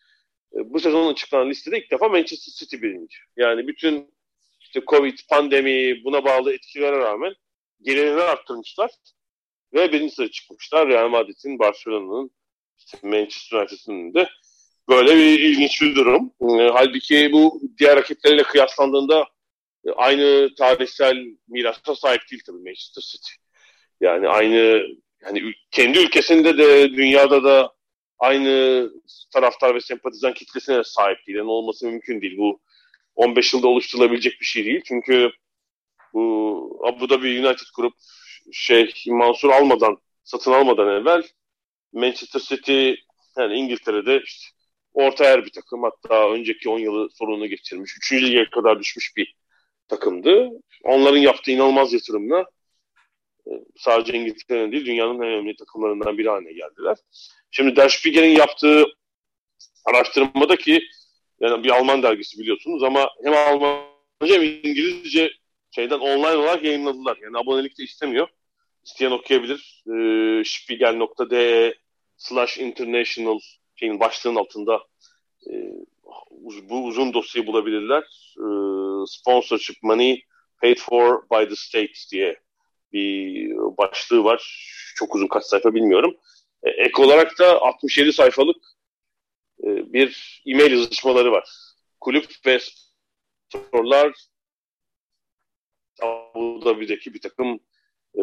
bu 0.55 0.81
sezonun 0.81 1.13
açıklanan 1.13 1.51
listede 1.51 1.79
ilk 1.79 1.91
defa 1.91 2.09
Manchester 2.09 2.53
City 2.53 2.77
birinci. 2.77 3.17
Yani 3.37 3.69
bütün 3.69 4.15
işte 4.61 4.81
Covid, 4.87 5.19
pandemi 5.29 6.05
buna 6.05 6.25
bağlı 6.25 6.55
etkilere 6.55 6.99
rağmen 6.99 7.35
gelirini 7.83 8.21
arttırmışlar 8.21 8.91
ve 9.75 9.93
birinci 9.93 10.15
sıraya 10.15 10.31
çıkmışlar. 10.31 10.89
Real 10.89 11.09
Madrid'in, 11.09 11.59
Barcelona'nın, 11.59 12.31
işte 12.79 12.99
Manchester 13.03 13.59
United'ın 13.59 14.15
de 14.15 14.29
böyle 14.89 15.17
bir 15.17 15.41
ilginç 15.41 15.83
bir 15.83 15.95
durum. 15.97 16.33
E, 16.41 16.69
halbuki 16.73 17.33
bu 17.33 17.61
diğer 17.79 17.97
rakipleriyle 17.97 18.43
kıyaslandığında 18.43 19.29
e, 19.87 19.91
aynı 19.91 20.55
tarihsel 20.55 21.17
mirasa 21.49 21.95
sahip 21.95 22.23
değil 22.31 22.43
tabii 22.47 22.63
Manchester 22.63 23.03
City. 23.03 23.33
Yani 24.01 24.29
aynı 24.29 24.83
yani 25.25 25.53
kendi 25.71 25.99
ülkesinde 25.99 26.59
de 26.59 26.93
dünyada 26.93 27.45
da 27.45 27.75
aynı 28.25 28.91
taraftar 29.33 29.75
ve 29.75 29.81
sempatizan 29.81 30.35
kitlesine 30.35 30.77
de 30.77 30.85
sahip 30.85 31.19
değil. 31.27 31.39
Yani 31.39 31.51
olması 31.51 31.87
mümkün 31.87 32.21
değil. 32.21 32.39
Bu 32.39 32.61
15 33.15 33.55
yılda 33.55 33.69
oluşturulabilecek 33.69 34.41
bir 34.41 34.47
şey 34.47 34.65
değil. 34.65 34.83
Çünkü 34.85 35.31
bu 36.15 36.81
Abu 36.85 37.11
Dhabi 37.11 37.47
United 37.47 37.67
Group 37.77 37.95
şey 38.53 38.95
Mansur 39.07 39.51
almadan 39.51 39.99
satın 40.25 40.53
almadan 40.53 40.89
evvel 40.89 41.23
Manchester 41.93 42.41
City 42.41 42.93
yani 43.39 43.55
İngiltere'de 43.55 44.23
işte 44.25 44.47
orta 44.93 45.25
yer 45.25 45.45
bir 45.45 45.53
takım 45.53 45.83
hatta 45.83 46.31
önceki 46.31 46.69
10 46.69 46.79
yılı 46.79 47.09
sorunu 47.11 47.47
geçirmiş. 47.47 47.97
Üçüncü 47.97 48.27
lige 48.27 48.51
kadar 48.51 48.81
düşmüş 48.81 49.17
bir 49.17 49.35
takımdı. 49.89 50.51
Onların 50.85 51.19
yaptığı 51.19 51.51
inanılmaz 51.51 51.93
yatırımla 51.93 52.45
sadece 53.77 54.19
İngiltere'nin 54.19 54.73
değil 54.73 54.87
dünyanın 54.87 55.15
en 55.15 55.29
önemli 55.29 55.57
takımlarından 55.57 56.19
biri 56.19 56.29
haline 56.29 56.53
geldiler. 56.53 56.97
Şimdi 57.51 57.77
Der 57.77 57.89
Spiegel'in 57.89 58.37
yaptığı 58.37 58.85
araştırmada 59.85 60.57
ki 60.57 60.83
yani 61.41 61.65
bir 61.65 61.71
Alman 61.71 62.03
dergisi 62.03 62.39
biliyorsunuz 62.39 62.83
ama 62.83 63.11
hem 63.25 63.33
Almanca 63.35 64.35
hem 64.35 64.43
İngilizce 64.43 65.31
şeyden 65.71 65.99
online 65.99 66.37
olarak 66.37 66.65
yayınladılar. 66.65 67.19
Yani 67.23 67.39
abonelik 67.39 67.79
de 67.79 67.83
istemiyor. 67.83 68.29
İsteyen 68.85 69.11
okuyabilir. 69.11 69.85
E, 69.87 69.95
spiegel.de 70.45 71.75
slash 72.17 72.59
international 72.59 73.39
şeyin 73.77 74.01
başlığın 74.01 74.35
altında 74.35 74.83
e, 75.51 75.53
bu 76.63 76.85
uzun 76.85 77.15
dosyayı 77.15 77.47
bulabilirler. 77.47 78.03
E, 78.37 78.47
sponsorship 79.07 79.83
money 79.83 80.25
paid 80.63 80.79
for 80.79 81.23
by 81.31 81.49
the 81.49 81.57
state 81.57 81.93
diye 82.13 82.44
bir 82.95 83.51
başlığı 83.57 84.25
var. 84.25 84.71
Çok 84.97 85.15
uzun 85.15 85.29
kaç 85.29 85.45
sayfa 85.45 85.75
bilmiyorum. 85.75 86.17
E, 86.63 86.71
ek 86.71 87.03
olarak 87.03 87.39
da 87.39 87.61
67 87.63 88.13
sayfalık 88.13 88.57
e, 89.65 89.93
bir 89.93 90.43
e-mail 90.47 90.71
yazışmaları 90.71 91.33
var. 91.33 91.49
Kulüp 92.01 92.27
ve 92.47 92.59
sponsorlar 92.61 94.13
Abu 96.03 96.65
Dhabi'deki 96.65 97.15
bir 97.15 97.21
takım 97.21 97.61
e, 98.15 98.23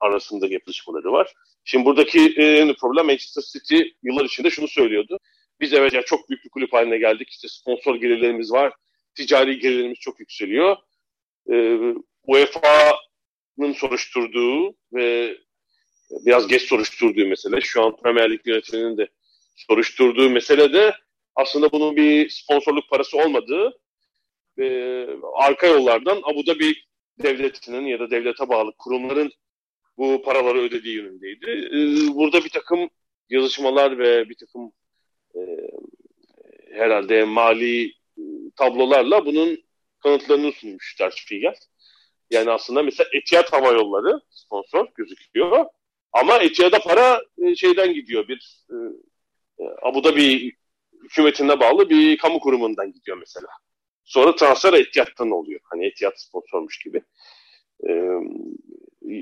arasında 0.00 0.46
yapışmaları 0.46 1.12
var. 1.12 1.32
Şimdi 1.64 1.84
buradaki 1.84 2.20
e, 2.20 2.74
problem 2.80 3.06
Manchester 3.06 3.42
City 3.42 3.80
yıllar 4.02 4.24
içinde 4.24 4.50
şunu 4.50 4.68
söylüyordu. 4.68 5.18
Biz 5.60 5.72
evet 5.72 5.92
yani 5.92 6.04
çok 6.04 6.28
büyük 6.28 6.44
bir 6.44 6.50
kulüp 6.50 6.72
haline 6.72 6.98
geldik. 6.98 7.28
İşte 7.30 7.48
sponsor 7.48 7.96
gelirlerimiz 7.96 8.52
var. 8.52 8.72
Ticari 9.14 9.58
gelirlerimiz 9.58 9.98
çok 9.98 10.20
yükseliyor. 10.20 10.76
E, 11.52 11.78
UEFA'nın 12.26 12.92
soruşturduğu 13.74 14.74
ve 14.92 15.36
biraz 16.10 16.48
geç 16.48 16.62
soruşturduğu 16.62 17.26
mesele, 17.26 17.60
şu 17.60 17.82
an 17.82 17.96
Premier 17.96 18.30
Lig 18.30 18.40
yönetiminin 18.44 18.96
de 18.96 19.08
soruşturduğu 19.56 20.30
mesele 20.30 20.72
de 20.72 20.94
aslında 21.34 21.72
bunun 21.72 21.96
bir 21.96 22.28
sponsorluk 22.28 22.90
parası 22.90 23.18
olmadığı 23.18 23.78
e, 24.58 25.06
arka 25.34 25.66
yollardan 25.66 26.20
Abu 26.24 26.46
Dhabi 26.46 26.74
devletinin 27.22 27.86
ya 27.86 28.00
da 28.00 28.10
devlete 28.10 28.48
bağlı 28.48 28.72
kurumların 28.78 29.32
bu 29.98 30.22
paraları 30.22 30.58
ödediği 30.58 30.96
yönündeydi. 30.96 31.50
E, 31.50 31.78
burada 32.14 32.44
bir 32.44 32.50
takım 32.50 32.90
yazışmalar 33.30 33.98
ve 33.98 34.28
bir 34.28 34.34
takım 34.34 34.72
e, 35.34 35.40
herhalde 36.72 37.24
mali 37.24 37.92
tablolarla 38.56 39.26
bunun 39.26 39.64
kanıtlarını 39.98 40.52
sunmuş 40.52 40.96
Der 41.00 41.10
Spiegel. 41.10 41.54
Yani 42.34 42.50
aslında 42.50 42.82
mesela 42.82 43.08
Etihad 43.12 43.52
Hava 43.52 43.72
Yolları 43.72 44.20
sponsor 44.30 44.86
gözüküyor. 44.94 45.66
Ama 46.12 46.38
Etihad'a 46.38 46.78
para 46.78 47.20
e, 47.38 47.54
şeyden 47.56 47.94
gidiyor 47.94 48.28
bir 48.28 48.64
e, 48.70 48.74
e, 49.64 49.68
Abu 49.82 50.04
Dhabi 50.04 50.52
hükümetine 51.02 51.60
bağlı 51.60 51.90
bir 51.90 52.18
kamu 52.18 52.40
kurumundan 52.40 52.92
gidiyor 52.92 53.16
mesela. 53.16 53.48
Sonra 54.04 54.34
transfer 54.34 54.72
Etihad'tan 54.72 55.30
oluyor. 55.30 55.60
Hani 55.64 55.86
Etihad 55.86 56.12
sponsormuş 56.16 56.78
gibi. 56.78 57.02
Ee, 57.88 57.92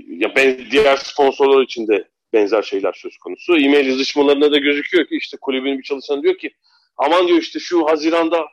ya 0.09 0.37
ben 0.37 0.59
diğer 0.71 0.97
sponsorlar 0.97 1.63
için 1.63 1.89
de 1.89 2.09
benzer 2.33 2.63
şeyler 2.63 2.93
söz 2.93 3.17
konusu. 3.19 3.57
E-mail 3.57 3.87
yazışmalarında 3.87 4.53
da 4.53 4.59
gözüküyor 4.59 5.07
ki 5.07 5.17
işte 5.17 5.37
kulübün 5.41 5.79
bir 5.79 5.83
çalışanı 5.83 6.23
diyor 6.23 6.39
ki 6.39 6.51
aman 6.97 7.29
diyor 7.29 7.39
işte 7.39 7.59
şu 7.59 7.87
Haziran'da 7.87 8.47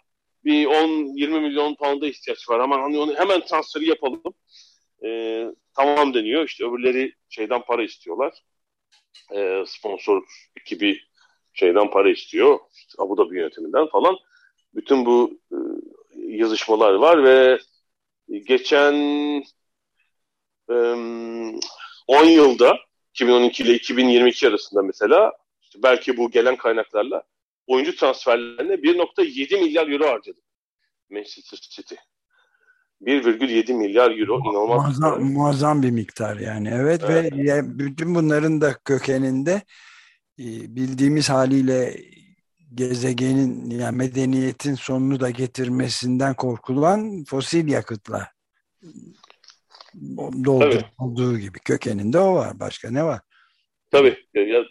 bir 0.45 0.65
10-20 0.65 1.39
milyon 1.41 1.75
pound'a 1.75 2.07
ihtiyaç 2.07 2.49
var. 2.49 2.59
Aman 2.59 2.79
hani 2.79 2.99
onu 2.99 3.15
hemen 3.15 3.41
transferi 3.45 3.89
yapalım. 3.89 4.21
Ee, 5.05 5.45
tamam 5.75 6.13
deniyor. 6.13 6.45
İşte 6.45 6.65
öbürleri 6.65 7.13
şeyden 7.29 7.61
para 7.61 7.83
istiyorlar. 7.83 8.33
Ee, 9.35 9.63
sponsor 9.67 10.23
ekibi 10.61 11.01
şeyden 11.53 11.89
para 11.91 12.09
istiyor. 12.09 12.59
İşte 12.75 13.03
Abu 13.03 13.17
Dhabi 13.17 13.37
yönetiminden 13.37 13.87
falan. 13.87 14.17
Bütün 14.73 15.05
bu 15.05 15.39
e, 15.51 15.57
yazışmalar 16.15 16.93
var 16.93 17.23
ve 17.23 17.59
geçen 18.47 18.93
e, 20.69 20.75
10 22.07 22.25
yılda 22.25 22.77
2012 23.13 23.63
ile 23.63 23.73
2022 23.73 24.47
arasında 24.47 24.81
mesela 24.81 25.33
işte 25.61 25.79
belki 25.83 26.17
bu 26.17 26.31
gelen 26.31 26.55
kaynaklarla 26.55 27.23
oyuncu 27.69 27.95
transferlerine 27.95 28.73
1.7 28.73 29.59
milyar 29.59 29.87
euro 29.87 30.07
harcadı 30.07 30.39
Manchester 31.09 31.57
City. 31.57 31.95
1,7 33.01 33.73
milyar 33.73 34.19
euro 34.19 34.39
inanılmaz 34.39 34.99
muazzam, 34.99 35.19
bir 35.19 35.23
muazzam 35.23 35.83
bir 35.83 35.91
miktar 35.91 36.37
yani 36.37 36.69
evet, 36.73 37.01
evet. 37.09 37.33
ve 37.33 37.79
bütün 37.79 38.15
bunların 38.15 38.61
da 38.61 38.73
kökeninde 38.85 39.51
e, 40.39 40.45
bildiğimiz 40.75 41.29
haliyle 41.29 41.97
gezegenin 42.73 43.69
yani 43.69 43.97
medeniyetin 43.97 44.75
sonunu 44.75 45.19
da 45.19 45.29
getirmesinden 45.29 46.33
korkulan 46.33 47.23
fosil 47.23 47.67
yakıtla 47.67 48.27
Doldur, 50.45 50.81
olduğu 50.99 51.37
gibi 51.37 51.59
kökeninde 51.59 52.19
o 52.19 52.35
var. 52.35 52.59
Başka 52.59 52.91
ne 52.91 53.03
var? 53.03 53.19
Tabii. 53.91 54.17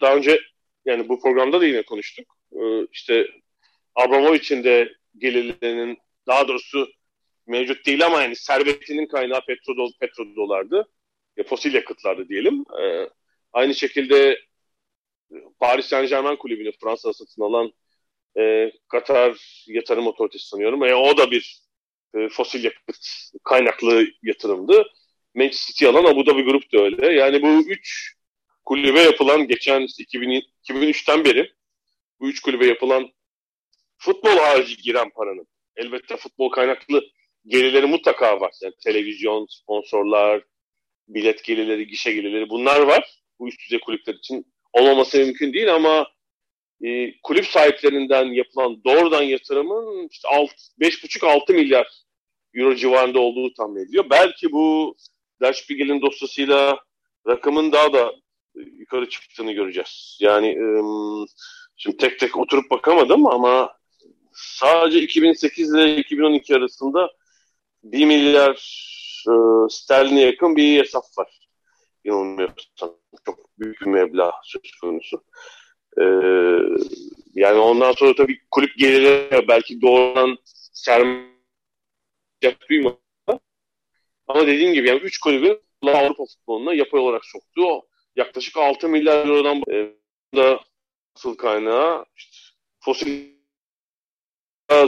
Daha 0.00 0.14
önce 0.14 0.40
yani 0.84 1.08
bu 1.08 1.20
programda 1.20 1.60
da 1.60 1.64
yine 1.64 1.82
konuştuk. 1.82 2.38
Ee, 2.52 2.86
işte 2.92 3.26
Abramovich'in 3.94 4.64
de 4.64 4.92
gelirlerinin 5.18 5.98
daha 6.26 6.48
doğrusu 6.48 6.88
mevcut 7.46 7.86
değil 7.86 8.06
ama 8.06 8.22
yani 8.22 8.36
servetinin 8.36 9.06
kaynağı 9.06 9.40
petrodol, 9.46 9.92
petrodolardı. 10.00 10.88
Ya, 11.36 11.44
fosil 11.44 11.74
yakıtlardı 11.74 12.28
diyelim. 12.28 12.64
Ee, 12.82 13.08
aynı 13.52 13.74
şekilde 13.74 14.38
Paris 15.58 15.86
Saint 15.86 16.08
Germain 16.08 16.36
kulübünü 16.36 16.72
Fransa'da 16.80 17.12
satın 17.12 17.42
alan 17.42 17.72
e, 18.38 18.72
Katar 18.88 19.64
Yatırım 19.66 20.06
Otoritesi 20.06 20.48
sanıyorum. 20.48 20.84
E, 20.84 20.94
o 20.94 21.16
da 21.16 21.30
bir 21.30 21.62
e, 22.14 22.28
fosil 22.28 22.64
yakıt 22.64 23.06
kaynaklı 23.44 24.06
yatırımdı. 24.22 24.86
Manchester 25.34 25.72
City 25.72 25.86
alan 25.86 26.04
Abu 26.04 26.26
Dhabi 26.26 26.42
Grup 26.42 26.72
da 26.72 26.78
öyle. 26.78 27.12
Yani 27.12 27.42
bu 27.42 27.70
üç 27.70 28.14
kulübe 28.64 29.00
yapılan 29.00 29.48
geçen 29.48 29.86
2000, 29.98 30.42
2003'ten 30.64 31.24
beri 31.24 31.52
bu 32.20 32.28
üç 32.28 32.40
kulübe 32.40 32.66
yapılan 32.66 33.08
futbol 33.96 34.37
harici 34.37 34.76
giren 34.76 35.10
paranın 35.10 35.46
elbette 35.76 36.16
futbol 36.16 36.50
kaynaklı 36.50 37.02
gelirleri 37.46 37.87
mutlaka 37.87 38.40
var. 38.40 38.52
Yani 38.62 38.75
televizyon, 38.84 39.46
sponsorlar, 39.50 40.42
bilet 41.08 41.44
gelirleri, 41.44 41.87
gişe 41.87 42.12
gelirleri 42.12 42.48
bunlar 42.48 42.80
var. 42.80 43.20
Bu 43.38 43.48
üst 43.48 43.60
düzey 43.60 43.80
kulüpler 43.80 44.14
için 44.14 44.46
olmaması 44.72 45.18
mümkün 45.18 45.52
değil 45.52 45.75
ama 45.75 46.06
e, 46.84 47.20
kulüp 47.22 47.46
sahiplerinden 47.46 48.25
yapılan 48.25 48.84
doğrudan 48.84 49.22
yatırımın 49.22 50.08
işte 50.10 50.28
5,5-6 50.80 51.52
milyar 51.52 51.88
euro 52.54 52.75
civarında 52.75 53.20
olduğu 53.20 53.52
tahmin 53.54 53.84
ediliyor. 53.84 54.10
Belki 54.10 54.52
bu 54.52 54.96
Der 55.42 55.52
Spiegel'in 55.52 56.02
dosyasıyla 56.02 56.78
rakamın 57.26 57.72
daha 57.72 57.92
da 57.92 58.12
yukarı 58.54 59.08
çıktığını 59.08 59.52
göreceğiz. 59.52 60.18
Yani 60.20 60.48
e, 60.48 60.66
şimdi 61.78 61.97
tek 61.97 62.18
tek 62.18 62.37
oturup 62.37 62.70
bakamadım 62.70 63.26
ama 63.26 63.76
sadece 64.32 65.00
2008 65.00 65.75
ile 65.75 65.97
2012 65.97 66.56
arasında 66.56 67.11
1 67.85 68.06
milyar 68.06 68.54
e, 69.28 69.32
sterline 69.70 70.20
yakın 70.20 70.56
bir 70.56 70.78
hesap 70.78 71.04
var. 71.18 71.49
Yanılmıyorsam 72.04 72.94
çok 73.26 73.58
büyük 73.58 73.80
bir 73.80 73.87
meblağ 73.87 74.32
söz 74.44 74.76
konusu. 74.80 75.25
Ee, 76.00 76.02
yani 77.35 77.58
ondan 77.58 77.92
sonra 77.92 78.14
tabii 78.14 78.40
kulüp 78.50 78.78
gelirleri 78.78 79.49
belki 79.49 79.82
doğrudan 79.82 80.38
sermaye 80.73 81.28
duymadı. 82.70 82.99
Ama 84.26 84.47
dediğim 84.47 84.73
gibi 84.73 84.88
yani 84.88 85.00
3 85.00 85.18
kulübün 85.18 85.61
Avrupa 85.87 86.25
futboluna 86.25 86.75
yapay 86.75 87.00
olarak 87.00 87.25
soktuğu 87.25 87.88
yaklaşık 88.16 88.56
6 88.56 88.88
milyar 88.88 89.26
eurodan 89.26 89.62
e, 89.73 89.92
da 90.37 90.61
asıl 91.18 91.37
kaynağı 91.37 92.04
işte 92.16 92.37
fosil 92.80 93.28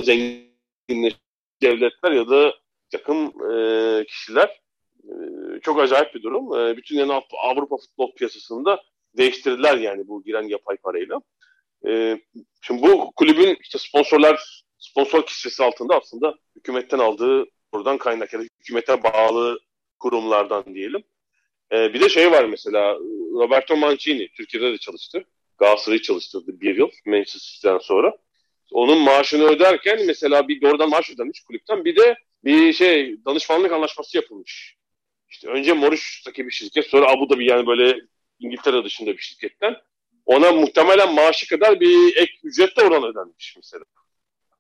zengin 0.02 1.14
devletler 1.62 2.12
ya 2.12 2.28
da 2.28 2.54
takım 2.90 3.52
e, 3.52 4.04
kişiler 4.04 4.60
e, 5.04 5.12
çok 5.62 5.80
acayip 5.80 6.14
bir 6.14 6.22
durum. 6.22 6.60
E, 6.60 6.76
bütün 6.76 6.96
yani 6.98 7.22
Avrupa 7.42 7.76
futbol 7.76 8.14
piyasasında 8.14 8.82
değiştirdiler 9.16 9.78
yani 9.78 10.08
bu 10.08 10.24
giren 10.24 10.42
yapay 10.42 10.76
parayla. 10.76 11.20
E, 11.86 12.20
şimdi 12.60 12.82
bu 12.82 13.12
kulübün 13.16 13.58
işte 13.62 13.78
sponsorlar 13.78 14.64
sponsor 14.78 15.26
kisvesi 15.26 15.64
altında 15.64 15.96
aslında 15.96 16.34
hükümetten 16.56 16.98
aldığı 16.98 17.44
buradan 17.72 17.98
kaynak 17.98 18.32
ya 18.32 18.40
da 18.40 18.44
hükümete 18.60 19.02
bağlı 19.02 19.58
kurumlardan 19.98 20.74
diyelim. 20.74 21.02
E, 21.72 21.94
bir 21.94 22.00
de 22.00 22.08
şey 22.08 22.30
var 22.30 22.44
mesela 22.44 22.94
Roberto 23.34 23.76
Mancini 23.76 24.28
Türkiye'de 24.28 24.72
de 24.72 24.78
çalıştı. 24.78 25.24
Galatasaray'ı 25.60 26.02
çalıştırdı 26.02 26.60
bir 26.60 26.76
yıl 26.76 26.88
Manchester 27.06 27.40
City'den 27.40 27.78
sonra. 27.78 28.16
Onun 28.72 28.98
maaşını 28.98 29.44
öderken 29.44 30.06
mesela 30.06 30.48
bir 30.48 30.60
doğrudan 30.60 30.90
maaş 30.90 31.10
ödenmiş 31.10 31.40
kulüpten 31.40 31.84
bir 31.84 31.96
de 31.96 32.16
bir 32.44 32.72
şey 32.72 33.24
danışmanlık 33.24 33.72
anlaşması 33.72 34.16
yapılmış. 34.16 34.76
İşte 35.28 35.48
önce 35.48 35.72
Mauritius'taki 35.72 36.46
bir 36.46 36.50
şirket 36.50 36.86
sonra 36.86 37.10
Abu 37.10 37.30
Dhabi 37.30 37.46
yani 37.46 37.66
böyle 37.66 38.00
İngiltere 38.38 38.84
dışında 38.84 39.10
bir 39.10 39.22
şirketten 39.22 39.76
ona 40.26 40.52
muhtemelen 40.52 41.14
maaşı 41.14 41.48
kadar 41.48 41.80
bir 41.80 42.16
ek 42.16 42.32
ücret 42.44 42.76
de 42.76 42.82
oran 42.82 43.04
ödenmiş 43.04 43.56
mesela. 43.56 43.84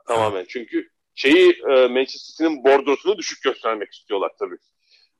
Tamamen. 0.08 0.44
Çünkü 0.48 0.90
şeyi 1.14 1.50
e, 1.50 1.86
Manchester 1.86 2.32
City'nin 2.32 2.64
bordrosunu 2.64 3.18
düşük 3.18 3.42
göstermek 3.42 3.92
istiyorlar 3.92 4.30
tabii. 4.38 4.56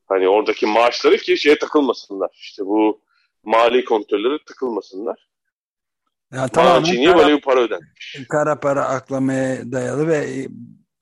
Hani 0.06 0.28
oradaki 0.28 0.66
maaşları 0.66 1.16
ki 1.16 1.38
şeye 1.38 1.58
takılmasınlar. 1.58 2.30
İşte 2.40 2.66
bu 2.66 3.00
mali 3.44 3.84
kontrolleri 3.84 4.44
takılmasınlar. 4.44 5.29
Ya, 6.32 6.48
tamamen 6.48 6.76
Mancini'ye 6.76 7.16
böyle 7.16 7.36
bir 7.36 7.40
para 7.40 7.60
ödenmiş. 7.60 8.18
Kara 8.28 8.60
para 8.60 8.84
aklamaya 8.84 9.72
dayalı 9.72 10.08
ve 10.08 10.48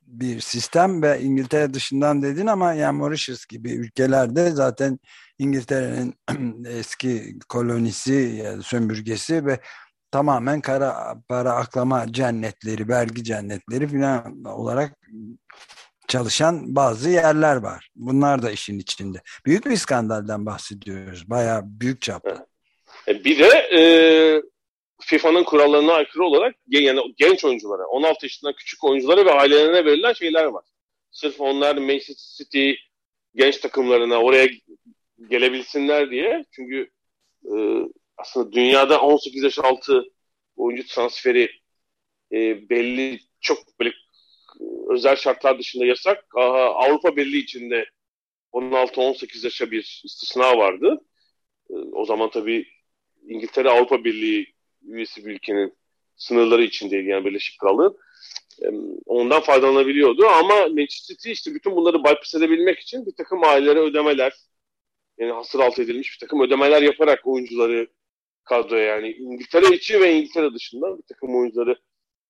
bir 0.06 0.40
sistem 0.40 1.02
ve 1.02 1.20
İngiltere 1.20 1.74
dışından 1.74 2.22
dedin 2.22 2.46
ama 2.46 2.72
yani 2.72 2.98
Mauritius 2.98 3.46
gibi 3.46 3.72
ülkelerde 3.72 4.50
zaten 4.50 4.98
İngiltere'nin 5.38 6.14
eski 6.68 7.38
kolonisi 7.48 8.40
yani 8.44 8.62
sömürgesi 8.62 9.46
ve 9.46 9.60
tamamen 10.10 10.60
kara 10.60 11.16
para 11.28 11.52
aklama 11.52 12.12
cennetleri, 12.12 12.88
vergi 12.88 13.24
cennetleri 13.24 13.88
falan 13.88 14.44
olarak 14.44 14.92
çalışan 16.08 16.76
bazı 16.76 17.10
yerler 17.10 17.56
var. 17.56 17.88
Bunlar 17.96 18.42
da 18.42 18.50
işin 18.50 18.78
içinde. 18.78 19.22
Büyük 19.46 19.66
bir 19.66 19.76
skandaldan 19.76 20.46
bahsediyoruz. 20.46 21.30
Bayağı 21.30 21.62
büyük 21.64 22.02
çapta. 22.02 22.46
E, 23.08 23.24
bir 23.24 23.38
de 23.38 23.48
e, 23.48 23.80
FIFA'nın 25.00 25.44
kurallarına 25.44 25.92
aykırı 25.92 26.24
olarak 26.24 26.56
yani 26.66 27.00
genç 27.16 27.44
oyunculara, 27.44 27.86
16 27.86 28.26
yaşından 28.26 28.54
küçük 28.54 28.84
oyunculara 28.84 29.26
ve 29.26 29.32
ailelerine 29.32 29.84
verilen 29.84 30.12
şeyler 30.12 30.44
var. 30.44 30.64
Sırf 31.10 31.40
onlar 31.40 31.76
Manchester 31.76 32.44
City 32.44 32.72
genç 33.34 33.56
takımlarına 33.58 34.22
oraya 34.22 34.48
gelebilsinler 35.30 36.10
diye. 36.10 36.44
Çünkü 36.50 36.90
e, 37.44 37.54
aslında 38.16 38.52
dünyada 38.52 39.00
18 39.00 39.42
yaş 39.42 39.58
altı 39.58 40.04
oyuncu 40.56 40.86
transferi 40.86 41.50
e, 42.32 42.68
belli 42.70 43.20
çok 43.40 43.58
böyle 43.80 43.90
e, 44.60 44.64
özel 44.88 45.16
şartlar 45.16 45.58
dışında 45.58 45.86
yasak. 45.86 46.24
Aha, 46.36 46.74
Avrupa 46.74 47.16
Birliği 47.16 47.42
içinde 47.42 47.86
16-18 48.52 49.44
yaşa 49.44 49.70
bir 49.70 50.02
istisna 50.04 50.58
vardı. 50.58 51.00
E, 51.70 51.74
o 51.74 52.04
zaman 52.04 52.30
tabii 52.30 52.66
İngiltere 53.28 53.70
Avrupa 53.70 54.04
Birliği 54.04 54.57
üyesi 54.82 55.26
bir 55.26 55.34
ülkenin 55.34 55.74
sınırları 56.16 56.62
içindeydi 56.62 57.08
yani 57.08 57.24
Birleşik 57.24 57.60
Krallığı. 57.60 57.96
Ondan 59.06 59.40
faydalanabiliyordu 59.40 60.26
ama 60.26 60.54
Manchester 60.54 61.14
City 61.14 61.32
işte 61.32 61.54
bütün 61.54 61.76
bunları 61.76 61.98
bypass 61.98 62.34
edebilmek 62.34 62.78
için 62.78 63.06
bir 63.06 63.14
takım 63.16 63.44
ailelere 63.44 63.78
ödemeler 63.78 64.32
yani 65.18 65.32
hasır 65.32 65.60
altı 65.60 65.82
edilmiş 65.82 66.12
bir 66.12 66.18
takım 66.26 66.40
ödemeler 66.40 66.82
yaparak 66.82 67.26
oyuncuları 67.26 67.88
kadroya 68.44 68.84
yani 68.84 69.10
İngiltere 69.10 69.74
içi 69.74 70.00
ve 70.00 70.12
İngiltere 70.12 70.54
dışında 70.54 70.98
bir 70.98 71.02
takım 71.08 71.36
oyuncuları 71.36 71.76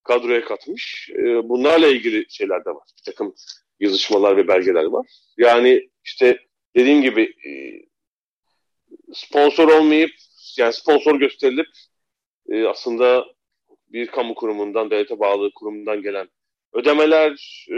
kadroya 0.02 0.44
katmış. 0.44 1.10
Bunlarla 1.44 1.86
ilgili 1.88 2.26
şeyler 2.28 2.64
de 2.64 2.70
var. 2.70 2.88
Bir 2.98 3.02
takım 3.12 3.34
yazışmalar 3.80 4.36
ve 4.36 4.48
belgeler 4.48 4.84
var. 4.84 5.06
Yani 5.36 5.90
işte 6.04 6.38
dediğim 6.76 7.02
gibi 7.02 7.34
sponsor 9.12 9.68
olmayıp 9.68 10.10
yani 10.58 10.72
sponsor 10.72 11.20
gösterilip 11.20 11.66
e, 12.48 12.64
aslında 12.66 13.26
bir 13.88 14.06
kamu 14.06 14.34
kurumundan, 14.34 14.90
devlete 14.90 15.20
bağlı 15.20 15.50
kurumdan 15.54 16.02
gelen 16.02 16.28
ödemeler, 16.72 17.64
e, 17.70 17.76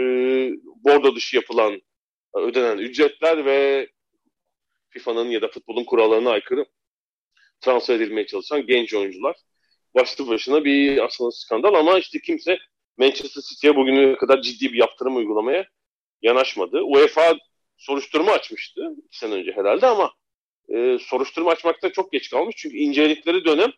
bordo 0.75 1.15
dışı 1.15 1.35
yapılan 1.35 1.81
ödenen 2.33 2.77
ücretler 2.77 3.45
ve 3.45 3.89
FIFA'nın 4.89 5.29
ya 5.29 5.41
da 5.41 5.47
futbolun 5.47 5.83
kurallarına 5.83 6.29
aykırı 6.29 6.65
transfer 7.61 7.95
edilmeye 7.95 8.25
çalışan 8.27 8.65
genç 8.65 8.93
oyuncular. 8.93 9.35
Başlı 9.95 10.27
başına 10.27 10.65
bir 10.65 11.05
aslında 11.05 11.31
skandal 11.31 11.73
ama 11.73 11.99
işte 11.99 12.19
kimse 12.19 12.57
Manchester 12.97 13.41
City'ye 13.41 13.75
bugüne 13.75 14.15
kadar 14.15 14.41
ciddi 14.41 14.73
bir 14.73 14.77
yaptırım 14.77 15.15
uygulamaya 15.15 15.65
yanaşmadı. 16.21 16.81
UEFA 16.81 17.37
soruşturma 17.77 18.31
açmıştı 18.31 18.95
iki 19.05 19.17
sene 19.17 19.33
önce 19.33 19.51
herhalde 19.51 19.87
ama 19.87 20.11
e, 20.69 20.97
soruşturma 20.99 21.51
açmakta 21.51 21.91
çok 21.91 22.11
geç 22.11 22.29
kalmış. 22.29 22.55
Çünkü 22.57 22.77
inceledikleri 22.77 23.45
dönem 23.45 23.71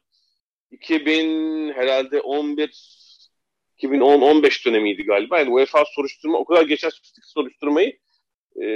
2000 0.73 1.73
herhalde 1.73 2.21
11 2.21 3.03
2010-15 3.77 4.65
dönemiydi 4.65 5.03
galiba. 5.03 5.39
Yani 5.39 5.49
UEFA 5.49 5.83
soruşturma 5.86 6.38
o 6.38 6.45
kadar 6.45 6.63
geç 6.63 6.83
açmıştık 6.83 7.25
soruşturmayı 7.25 7.97
e, 8.62 8.67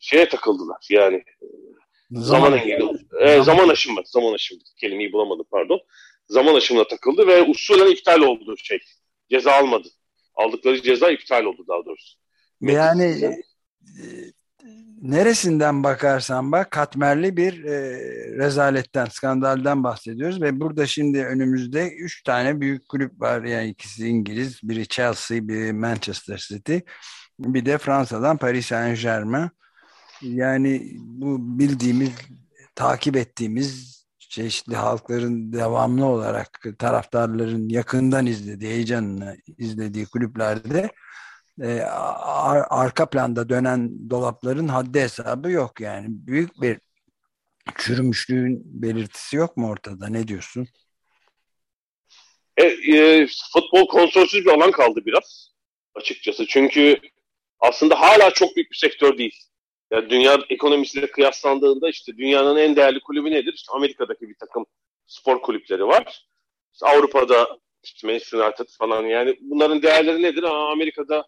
şeye 0.00 0.28
takıldılar. 0.28 0.86
Yani 0.90 1.22
zaman, 2.10 2.50
zaman 2.50 2.58
engeli. 2.58 2.84
E, 3.20 3.42
zaman 3.42 3.68
aşımı. 3.68 4.00
Zaman 4.04 4.32
aşımı. 4.32 4.60
Kelimeyi 4.80 5.12
bulamadım 5.12 5.46
pardon. 5.50 5.80
Zaman 6.28 6.54
aşımına 6.54 6.86
takıldı 6.86 7.26
ve 7.26 7.42
usulen 7.42 7.90
iptal 7.90 8.20
oldu 8.20 8.56
şey. 8.56 8.78
Ceza 9.30 9.52
almadı. 9.52 9.88
Aldıkları 10.34 10.82
ceza 10.82 11.10
iptal 11.10 11.44
oldu 11.44 11.64
daha 11.68 11.86
doğrusu. 11.86 12.18
Yani 12.60 13.36
neresinden 15.02 15.84
bakarsan 15.84 16.52
bak 16.52 16.70
katmerli 16.70 17.36
bir 17.36 17.64
e, 17.64 17.98
rezaletten, 18.38 19.06
skandaldan 19.06 19.84
bahsediyoruz 19.84 20.42
ve 20.42 20.60
burada 20.60 20.86
şimdi 20.86 21.24
önümüzde 21.24 21.90
üç 21.94 22.22
tane 22.22 22.60
büyük 22.60 22.88
kulüp 22.88 23.20
var. 23.20 23.42
Yani 23.42 23.68
ikisi 23.68 24.08
İngiliz, 24.08 24.60
biri 24.62 24.88
Chelsea, 24.88 25.48
biri 25.48 25.72
Manchester 25.72 26.36
City, 26.36 26.76
bir 27.38 27.66
de 27.66 27.78
Fransa'dan 27.78 28.36
Paris 28.36 28.66
Saint 28.66 29.02
Germain. 29.02 29.50
Yani 30.22 30.92
bu 30.98 31.58
bildiğimiz, 31.58 32.10
takip 32.74 33.16
ettiğimiz 33.16 33.94
çeşitli 34.18 34.76
halkların 34.76 35.52
devamlı 35.52 36.04
olarak 36.04 36.64
taraftarların 36.78 37.68
yakından 37.68 38.26
izlediği, 38.26 38.70
heyecanla 38.70 39.34
izlediği 39.58 40.06
kulüplerde 40.06 40.90
e, 41.62 41.80
ar 41.80 42.66
arka 42.70 43.10
planda 43.10 43.48
dönen 43.48 44.10
dolapların 44.10 44.68
haddi 44.68 45.00
hesabı 45.00 45.50
yok 45.50 45.80
yani. 45.80 46.06
Büyük 46.08 46.60
bir 46.62 46.78
çürümüşlüğün 47.78 48.62
belirtisi 48.64 49.36
yok 49.36 49.56
mu 49.56 49.70
ortada? 49.70 50.08
Ne 50.08 50.28
diyorsun? 50.28 50.68
E, 52.56 52.64
e, 52.64 53.26
futbol 53.52 53.88
konsolsuz 53.88 54.44
bir 54.44 54.50
alan 54.50 54.70
kaldı 54.70 55.00
biraz 55.06 55.50
açıkçası. 55.94 56.46
Çünkü 56.46 57.00
aslında 57.60 58.00
hala 58.00 58.30
çok 58.30 58.56
büyük 58.56 58.70
bir 58.70 58.76
sektör 58.76 59.18
değil. 59.18 59.40
Yani 59.90 60.10
dünya 60.10 60.38
ekonomisiyle 60.50 61.10
kıyaslandığında 61.10 61.88
işte 61.88 62.16
dünyanın 62.16 62.56
en 62.56 62.76
değerli 62.76 63.00
kulübü 63.00 63.30
nedir? 63.30 63.52
İşte 63.52 63.72
Amerika'daki 63.72 64.28
bir 64.28 64.34
takım 64.34 64.66
spor 65.06 65.42
kulüpleri 65.42 65.86
var. 65.86 66.26
İşte 66.72 66.86
Avrupa'da 66.86 67.58
işte 67.82 68.06
Manchester 68.06 68.38
United 68.38 68.66
falan 68.78 69.02
yani 69.02 69.36
bunların 69.40 69.82
değerleri 69.82 70.22
nedir? 70.22 70.42
Aa, 70.42 70.72
Amerika'da 70.72 71.26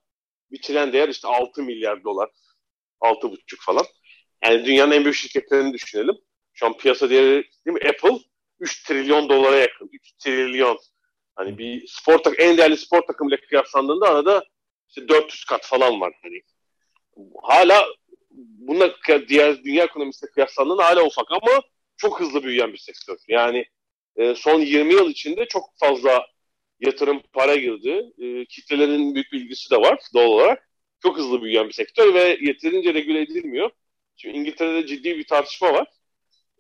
biçilen 0.51 0.93
değer 0.93 1.09
işte 1.09 1.29
6 1.29 1.63
milyar 1.63 2.05
dolar. 2.05 2.31
6,5 3.01 3.39
falan. 3.61 3.85
Yani 4.45 4.67
dünyanın 4.67 4.93
en 4.93 5.05
büyük 5.05 5.17
şirketlerini 5.17 5.73
düşünelim. 5.73 6.15
Şu 6.53 6.67
an 6.67 6.77
piyasa 6.77 7.11
değeri 7.11 7.45
değil 7.67 7.75
mi? 7.75 7.89
Apple 7.89 8.19
3 8.61 8.83
trilyon 8.83 9.29
dolara 9.29 9.57
yakın. 9.57 9.89
3 9.93 10.13
trilyon. 10.13 10.79
Hani 11.35 11.59
bir 11.59 11.87
spor 11.87 12.19
tak 12.19 12.41
en 12.41 12.57
değerli 12.57 12.77
spor 12.77 13.03
takımıyla 13.03 13.37
kıyaslandığında 13.49 14.09
arada 14.09 14.45
işte 14.89 15.09
400 15.09 15.45
kat 15.45 15.67
falan 15.67 16.01
var. 16.01 16.15
Hani 16.23 16.43
hala 17.43 17.87
bununla 18.31 18.95
diğer 19.29 19.65
dünya 19.65 19.85
ekonomisiyle 19.85 20.33
kıyaslandığında 20.33 20.85
hala 20.85 21.05
ufak 21.05 21.33
ama 21.33 21.63
çok 21.97 22.21
hızlı 22.21 22.43
büyüyen 22.43 22.73
bir 22.73 22.79
sektör. 22.79 23.19
Yani 23.29 23.65
e, 24.17 24.35
son 24.35 24.61
20 24.61 24.95
yıl 24.95 25.11
içinde 25.11 25.47
çok 25.49 25.65
fazla 25.81 26.27
yatırım 26.81 27.23
para 27.33 27.57
girdi. 27.57 28.13
E, 28.19 28.45
kitlelerin 28.45 29.15
büyük 29.15 29.33
bilgisi 29.33 29.71
de 29.71 29.77
var 29.77 30.01
doğal 30.15 30.27
olarak. 30.27 30.69
Çok 31.03 31.19
hızlı 31.19 31.43
büyüyen 31.43 31.69
bir 31.69 31.73
sektör 31.73 32.15
ve 32.15 32.39
yeterince 32.41 32.95
regüle 32.95 33.21
edilmiyor. 33.21 33.71
Şimdi 34.17 34.37
İngiltere'de 34.37 34.87
ciddi 34.87 35.19
bir 35.19 35.27
tartışma 35.27 35.73
var. 35.73 35.87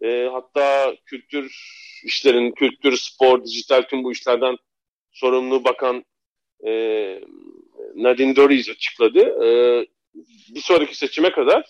E, 0.02 0.28
hatta 0.32 0.96
kültür 1.06 1.56
işlerin, 2.04 2.52
kültür, 2.52 2.96
spor, 2.96 3.44
dijital 3.44 3.82
tüm 3.82 4.04
bu 4.04 4.12
işlerden 4.12 4.56
sorumlu 5.12 5.64
bakan 5.64 6.04
e, 6.66 6.70
Nadine 7.94 8.36
Dorries 8.36 8.68
açıkladı. 8.68 9.20
E, 9.20 9.48
bir 10.54 10.60
sonraki 10.60 10.96
seçime 10.96 11.32
kadar 11.32 11.64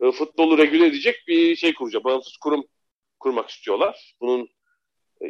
e, 0.00 0.10
futbolu 0.10 0.58
regüle 0.58 0.86
edecek 0.86 1.24
bir 1.28 1.56
şey 1.56 1.74
kuracak. 1.74 2.04
Bağımsız 2.04 2.36
kurum 2.36 2.64
kurmak 3.18 3.50
istiyorlar. 3.50 4.16
Bunun 4.20 4.48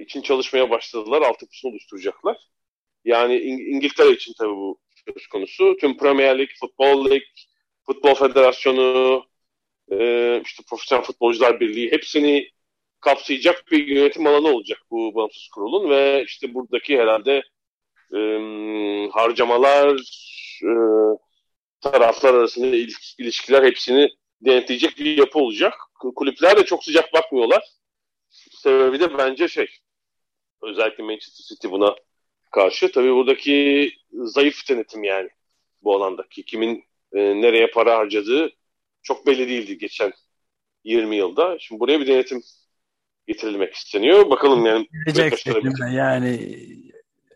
için 0.01 0.23
çalışmaya 0.23 0.71
başladılar. 0.71 1.23
Altyapısını 1.23 1.71
oluşturacaklar. 1.71 2.37
Yani 3.05 3.35
İng- 3.35 3.69
İngiltere 3.77 4.11
için 4.13 4.35
tabii 4.39 4.51
bu 4.57 4.79
söz 5.15 5.27
konusu. 5.27 5.77
Tüm 5.81 5.97
Premier 5.97 6.39
Lig, 6.39 6.51
Futbol 6.61 7.11
Lig, 7.11 7.23
Futbol 7.87 8.15
Federasyonu, 8.15 9.25
e, 9.93 10.41
işte 10.45 10.63
Profesyonel 10.71 11.05
Futbolcular 11.05 11.61
Birliği 11.61 11.93
hepsini 11.93 12.51
kapsayacak 13.01 13.65
bir 13.71 13.87
yönetim 13.87 14.27
alanı 14.27 14.49
olacak 14.49 14.79
bu 14.91 15.15
bağımsız 15.15 15.49
kurulun 15.49 15.91
ve 15.91 16.25
işte 16.27 16.55
buradaki 16.55 16.99
herhalde 16.99 17.43
e, 18.15 18.19
harcamalar, 19.13 19.97
e, 20.65 20.73
taraflar 21.81 22.35
arasında 22.35 22.67
ilişkiler 23.19 23.65
hepsini 23.65 24.09
denetleyecek 24.41 24.99
bir 24.99 25.19
yapı 25.19 25.39
olacak. 25.39 25.75
Kulüpler 26.17 26.57
de 26.57 26.65
çok 26.65 26.85
sıcak 26.85 27.13
bakmıyorlar. 27.13 27.63
Sebebi 28.31 29.01
de 29.01 29.19
bence 29.19 29.49
şey, 29.49 29.67
özellikle 30.63 31.05
Manchester 31.05 31.45
City 31.45 31.69
buna 31.69 31.95
karşı. 32.51 32.93
Tabii 32.93 33.15
buradaki 33.15 33.91
zayıf 34.13 34.69
denetim 34.69 35.05
yani 35.05 35.29
bu 35.83 35.97
alandaki. 35.97 36.45
Kimin 36.45 36.85
e, 37.13 37.19
nereye 37.21 37.67
para 37.67 37.99
harcadığı 37.99 38.53
çok 39.03 39.27
belli 39.27 39.49
değildi 39.49 39.79
geçen 39.79 40.13
20 40.85 41.17
yılda. 41.17 41.57
Şimdi 41.59 41.81
buraya 41.81 42.01
bir 42.01 42.07
denetim 42.07 42.43
getirilmek 43.27 43.75
isteniyor. 43.75 44.31
Bakalım 44.31 44.67
yani. 44.67 44.87
Yani 45.93 46.57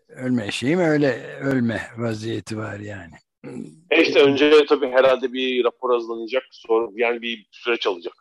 ölme 0.09 0.51
şeyim 0.51 0.79
öyle 0.79 1.37
ölme 1.41 1.81
vaziyeti 1.97 2.57
var 2.57 2.79
yani. 2.79 3.13
E 3.91 4.01
işte 4.01 4.19
önce 4.19 4.65
tabii 4.65 4.87
herhalde 4.87 5.33
bir 5.33 5.63
rapor 5.63 5.93
hazırlanacak. 5.93 6.43
Sonra 6.51 6.91
yani 6.95 7.21
bir 7.21 7.47
süreç 7.51 7.87
alacak 7.87 8.13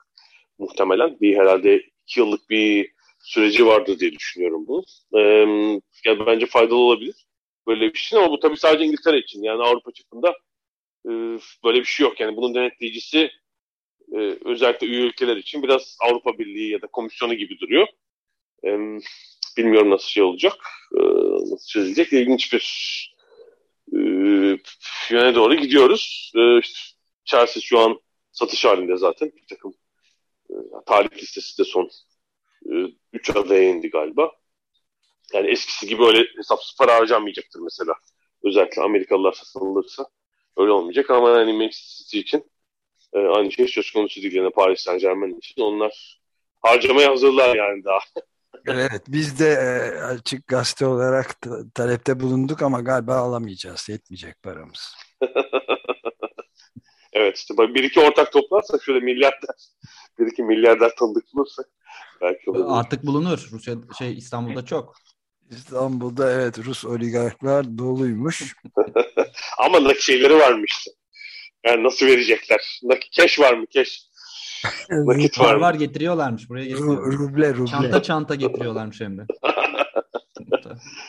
muhtemelen. 0.59 1.21
Bir 1.21 1.37
herhalde 1.37 1.83
iki 2.07 2.21
yıllık 2.21 2.51
bir 2.51 2.96
süreci 3.27 3.67
vardı 3.67 3.99
diye 4.01 4.13
düşünüyorum 4.13 4.67
bu. 4.67 4.85
Ee, 5.15 5.21
yani 6.05 6.27
bence 6.27 6.47
faydalı 6.47 6.79
olabilir 6.79 7.27
böyle 7.67 7.93
bir 7.93 7.99
şey 7.99 8.19
ama 8.19 8.31
bu 8.31 8.41
tabii 8.41 8.57
sadece 8.57 8.85
İngiltere 8.85 9.19
için. 9.19 9.43
Yani 9.43 9.63
Avrupa 9.63 9.93
çapında 9.93 10.31
e, 11.07 11.11
böyle 11.65 11.81
bir 11.81 11.85
şey 11.85 12.07
yok. 12.07 12.21
Yani 12.21 12.37
bunun 12.37 12.55
denetleyicisi 12.55 13.31
e, 14.13 14.19
özellikle 14.45 14.87
üye 14.87 15.01
ülkeler 15.01 15.37
için 15.37 15.63
biraz 15.63 15.97
Avrupa 16.01 16.39
Birliği 16.39 16.71
ya 16.71 16.83
da 16.83 16.87
komisyonu 16.87 17.35
gibi 17.35 17.59
duruyor. 17.61 17.87
E, 18.65 18.69
bilmiyorum 19.57 19.91
nasıl 19.91 20.09
şey 20.09 20.23
olacak. 20.23 20.57
E, 20.93 21.01
nasıl 21.53 21.69
çözülecek. 21.69 22.13
İlginç 22.13 22.53
bir 22.53 22.63
e, 23.93 23.99
yöne 25.11 25.35
doğru 25.35 25.55
gidiyoruz. 25.55 26.33
E, 26.37 26.59
işte 26.59 26.79
Chelsea 27.25 27.61
şu 27.63 27.79
an 27.79 28.01
satış 28.33 28.65
halinde 28.65 28.97
zaten. 28.97 29.33
Bir 29.37 29.47
takım 29.49 29.75
e, 30.51 30.55
tarih 30.87 31.23
listesi 31.23 31.59
de 31.59 31.65
son 31.65 31.91
3 33.13 33.31
e, 33.31 33.33
adaya 33.39 33.63
indi 33.63 33.91
galiba. 33.91 34.33
Yani 35.35 35.51
eskisi 35.51 35.87
gibi 35.87 36.05
öyle 36.05 36.25
hesapsız 36.37 36.77
para 36.79 36.95
harcanmayacaktır 36.95 37.61
mesela. 37.61 37.95
Özellikle 38.45 38.83
Amerikalılar 38.83 39.33
satılırsa 39.33 40.07
öyle 40.57 40.71
olmayacak 40.73 41.11
ama 41.11 41.31
yani 41.31 41.53
Manchester 41.53 42.05
City 42.05 42.19
için 42.19 42.51
e, 43.13 43.19
aynı 43.19 43.53
şey 43.53 43.69
söz 43.69 43.91
konusu 43.91 44.23
değil. 44.23 44.35
Yani 44.35 44.51
Paris 44.51 44.81
Saint 44.81 45.01
Germain 45.01 45.39
için 45.39 45.63
onlar 45.63 46.21
harcamaya 46.63 47.11
hazırlar 47.11 47.57
yani 47.57 47.85
daha. 47.85 47.99
evet 48.67 49.03
biz 49.09 49.41
de 49.41 49.49
e, 49.49 49.99
açık 50.01 50.47
gazete 50.47 50.87
olarak 50.87 51.37
talepte 51.75 52.21
bulunduk 52.21 52.63
ama 52.63 52.81
galiba 52.81 53.17
alamayacağız. 53.17 53.89
Yetmeyecek 53.89 54.43
paramız. 54.43 54.97
evet 57.17 57.37
işte 57.37 57.55
bir 57.59 57.85
iki 57.85 58.01
ortak 58.01 58.33
toplarsak 58.33 58.83
şöyle 58.83 59.01
milyarder 59.01 59.57
bir 60.19 60.27
iki 60.27 60.43
milyarder 60.43 60.93
tanıdık 60.99 61.25
bulursak 61.35 61.67
belki 62.21 62.51
olur. 62.51 62.65
Artık 62.69 63.07
bulunur. 63.07 63.49
Rusya 63.53 63.75
şey 63.99 64.19
İstanbul'da 64.19 64.65
çok. 64.65 64.95
İstanbul'da 65.51 66.33
evet 66.33 66.59
Rus 66.59 66.85
oligarklar 66.85 67.79
doluymuş. 67.79 68.57
Ama 69.59 69.85
nakit 69.85 70.03
şeyleri 70.03 70.35
varmış. 70.35 70.89
Yani 71.67 71.85
nasıl 71.85 72.07
verecekler? 72.07 72.81
Nakit 72.83 73.11
keş 73.11 73.41
var 73.41 73.55
mı 73.55 73.67
keş? 73.67 74.03
Nakit 74.91 75.39
var, 75.39 75.55
var 75.55 75.61
var 75.61 75.75
getiriyorlarmış 75.75 76.49
buraya 76.49 76.65
getiriyor. 76.65 77.13
Ruble 77.13 77.55
ruble. 77.55 77.71
Çanta 77.71 78.03
çanta 78.03 78.35
getiriyorlarmış 78.35 79.01
hem 79.01 79.19
de. 79.19 79.23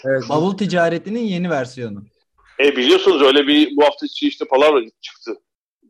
evet. 0.05 0.23
Bavul 0.29 0.57
ticaretinin 0.57 1.23
yeni 1.23 1.49
versiyonu. 1.49 2.03
E 2.59 2.75
biliyorsunuz 2.75 3.21
öyle 3.21 3.47
bir 3.47 3.77
bu 3.77 3.83
hafta 3.83 4.05
içi 4.05 4.27
işte 4.27 4.45
palavra 4.45 4.81
çıktı. 5.01 5.33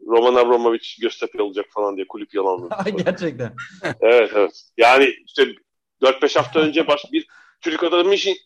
Roman 0.07 0.35
Abramovich 0.35 1.01
Göztepe 1.01 1.41
olacak 1.41 1.65
falan 1.69 1.95
diye 1.95 2.07
kulüp 2.07 2.33
yalanladı. 2.33 2.89
Gerçekten. 3.03 3.55
evet 4.01 4.31
evet. 4.35 4.63
Yani 4.77 5.13
işte 5.25 5.55
4-5 6.01 6.37
hafta 6.37 6.59
önce 6.59 6.87
baş 6.87 7.01
bir 7.11 7.27
Türk 7.61 7.83
adamı 7.83 8.13
için, 8.13 8.37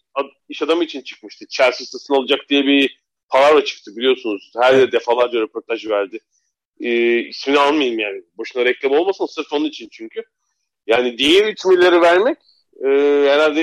iş 0.50 0.62
adamı 0.62 0.84
için 0.84 1.02
çıkmıştı. 1.02 1.46
Chelsea 1.48 1.86
satın 1.86 2.14
olacak 2.14 2.40
diye 2.50 2.66
bir 2.66 3.02
palavra 3.30 3.66
çıktı 3.66 3.92
biliyorsunuz. 3.96 4.52
Her 4.62 4.74
yerde 4.74 4.92
defalarca 4.92 5.40
röportaj 5.40 5.88
verdi. 5.88 6.20
Ee, 6.80 7.20
ismini 7.20 7.60
almayayım 7.60 8.00
yani. 8.00 8.22
Boşuna 8.38 8.66
reklam 8.66 8.92
olmasın 8.92 9.26
sırf 9.26 9.54
onun 9.54 9.66
için 9.66 9.90
çünkü. 9.92 10.24
Yani 10.88 11.18
diğer 11.18 11.48
3 11.48 11.66
milyarı 11.66 12.02
vermek 12.02 12.38
e, 12.86 12.88
herhalde 13.30 13.62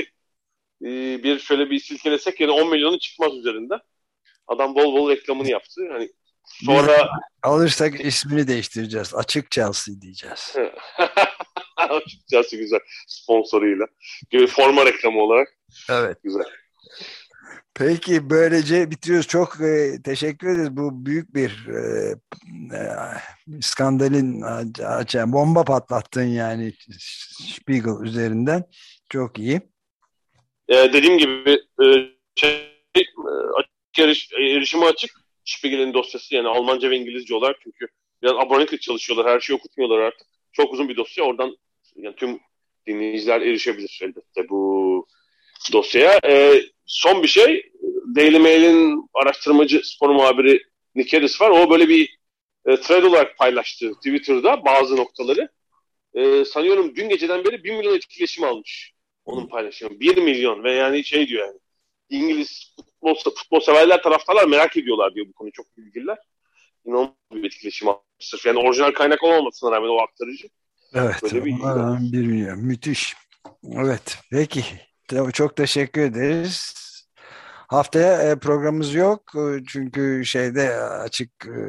e, 0.81 1.23
bir 1.23 1.39
şöyle 1.39 1.69
bir 1.69 1.79
silkelesek 1.79 2.39
yani 2.39 2.51
10 2.51 2.69
milyonu 2.69 2.99
çıkmaz 2.99 3.33
üzerinde. 3.37 3.73
Adam 4.47 4.75
bol 4.75 4.93
bol 4.93 5.09
reklamını 5.09 5.49
yaptı. 5.49 5.81
Hani 5.91 6.09
sonra 6.65 7.09
alırsak 7.43 8.05
ismini 8.05 8.47
değiştireceğiz. 8.47 9.15
Açık 9.15 9.51
Chelsea 9.51 10.01
diyeceğiz. 10.01 10.55
Açık 11.77 12.27
Chelsea 12.27 12.59
güzel 12.59 12.79
sponsoruyla. 13.07 13.85
Forma 14.47 14.85
reklamı 14.85 15.21
olarak. 15.21 15.47
Evet. 15.89 16.17
Güzel. 16.23 16.43
Peki 17.73 18.29
böylece 18.29 18.91
bitiriyoruz. 18.91 19.27
Çok 19.27 19.61
e, 19.61 20.01
teşekkür 20.03 20.47
ederiz. 20.49 20.77
Bu 20.77 21.05
büyük 21.05 21.35
bir 21.35 21.67
e, 21.67 22.15
e, 22.75 22.81
skandalin 23.61 24.41
açan 24.81 25.33
bomba 25.33 25.63
patlattın 25.63 26.23
yani 26.23 26.73
Spiegel 27.39 28.03
üzerinden. 28.03 28.63
Çok 29.09 29.39
iyi. 29.39 29.61
Ee, 30.69 30.93
dediğim 30.93 31.17
gibi 31.17 31.49
e, 31.83 31.85
şey, 32.35 32.51
e, 32.95 33.01
açık 33.57 33.99
eriş, 33.99 34.29
erişime 34.33 34.85
açık 34.85 35.11
Spiegel'in 35.57 35.93
dosyası 35.93 36.35
yani 36.35 36.47
Almanca 36.47 36.89
ve 36.89 36.97
İngilizce 36.97 37.35
olarak 37.35 37.55
çünkü 37.63 37.87
biraz 38.21 38.35
abonelik 38.35 38.81
çalışıyorlar. 38.81 39.33
Her 39.33 39.39
şeyi 39.39 39.57
okutmuyorlar 39.57 39.99
artık. 39.99 40.27
Çok 40.51 40.73
uzun 40.73 40.89
bir 40.89 40.97
dosya. 40.97 41.23
Oradan 41.23 41.57
yani 41.95 42.15
tüm 42.15 42.39
dinleyiciler 42.87 43.41
erişebilir 43.41 43.99
elbette 44.03 44.49
bu 44.49 45.07
dosyaya. 45.73 46.19
E, 46.25 46.61
son 46.85 47.23
bir 47.23 47.27
şey 47.27 47.71
Daily 48.15 48.39
Mail'in 48.39 49.09
araştırmacı 49.13 49.81
spor 49.83 50.09
muhabiri 50.09 50.61
Nick 50.95 51.17
Harris 51.17 51.41
var. 51.41 51.49
O 51.49 51.69
böyle 51.69 51.89
bir 51.89 52.17
e, 52.65 52.75
thread 52.75 53.03
olarak 53.03 53.37
paylaştı 53.37 53.93
Twitter'da 53.93 54.65
bazı 54.65 54.95
noktaları. 54.95 55.49
E, 56.13 56.45
sanıyorum 56.45 56.95
dün 56.95 57.09
geceden 57.09 57.45
beri 57.45 57.63
1 57.63 57.77
milyon 57.77 57.95
etkileşim 57.95 58.43
almış. 58.43 58.93
Onun 59.25 59.47
paylaşımı. 59.47 59.99
1 59.99 60.17
milyon 60.17 60.63
ve 60.63 60.71
yani 60.71 61.03
şey 61.03 61.27
diyor 61.27 61.47
yani 61.47 61.59
İngiliz 62.09 62.75
futbol, 62.75 63.15
futbol 63.15 63.59
severler 63.59 64.03
taraftarlar 64.03 64.47
merak 64.47 64.77
ediyorlar 64.77 65.15
diyor 65.15 65.27
bu 65.27 65.33
konu 65.33 65.51
çok 65.51 65.65
ilgililer. 65.77 66.17
İnanılmaz 66.85 67.13
bir 67.31 67.45
etkileşim. 67.45 67.87
Sırf 68.19 68.45
yani 68.45 68.59
orijinal 68.59 68.91
kaynak 68.91 69.23
olmamasına 69.23 69.71
rağmen 69.71 69.89
o 69.89 70.01
aktarıcı. 70.01 70.47
Evet. 70.93 71.23
Böyle 71.23 71.45
bir, 71.45 71.51
milyon. 72.27 72.59
Müthiş. 72.59 73.15
Evet. 73.71 74.17
Peki. 74.31 74.63
Çok 75.33 75.55
teşekkür 75.55 76.01
ederiz. 76.01 76.73
Haftaya 77.69 78.31
e, 78.31 78.39
programımız 78.39 78.93
yok 78.93 79.31
e, 79.35 79.63
çünkü 79.67 80.25
şeyde 80.25 80.75
açık 80.83 81.45
e, 81.45 81.59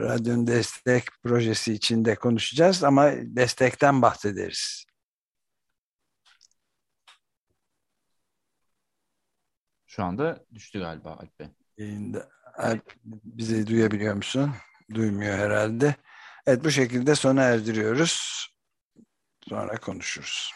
radyonun 0.00 0.46
destek 0.46 1.04
projesi 1.22 1.72
içinde 1.72 2.14
konuşacağız 2.14 2.84
ama 2.84 3.10
destekten 3.22 4.02
bahsederiz. 4.02 4.84
Şu 10.00 10.04
anda 10.04 10.44
düştü 10.54 10.80
galiba 10.80 11.10
Alp 11.10 11.40
Bey. 11.40 11.48
Alp 12.56 12.94
bizi 13.04 13.66
duyabiliyor 13.66 14.14
musun? 14.14 14.52
Duymuyor 14.94 15.38
herhalde. 15.38 15.94
Evet 16.46 16.64
bu 16.64 16.70
şekilde 16.70 17.14
sona 17.14 17.42
erdiriyoruz. 17.42 18.46
Sonra 19.48 19.76
konuşuruz. 19.76 20.52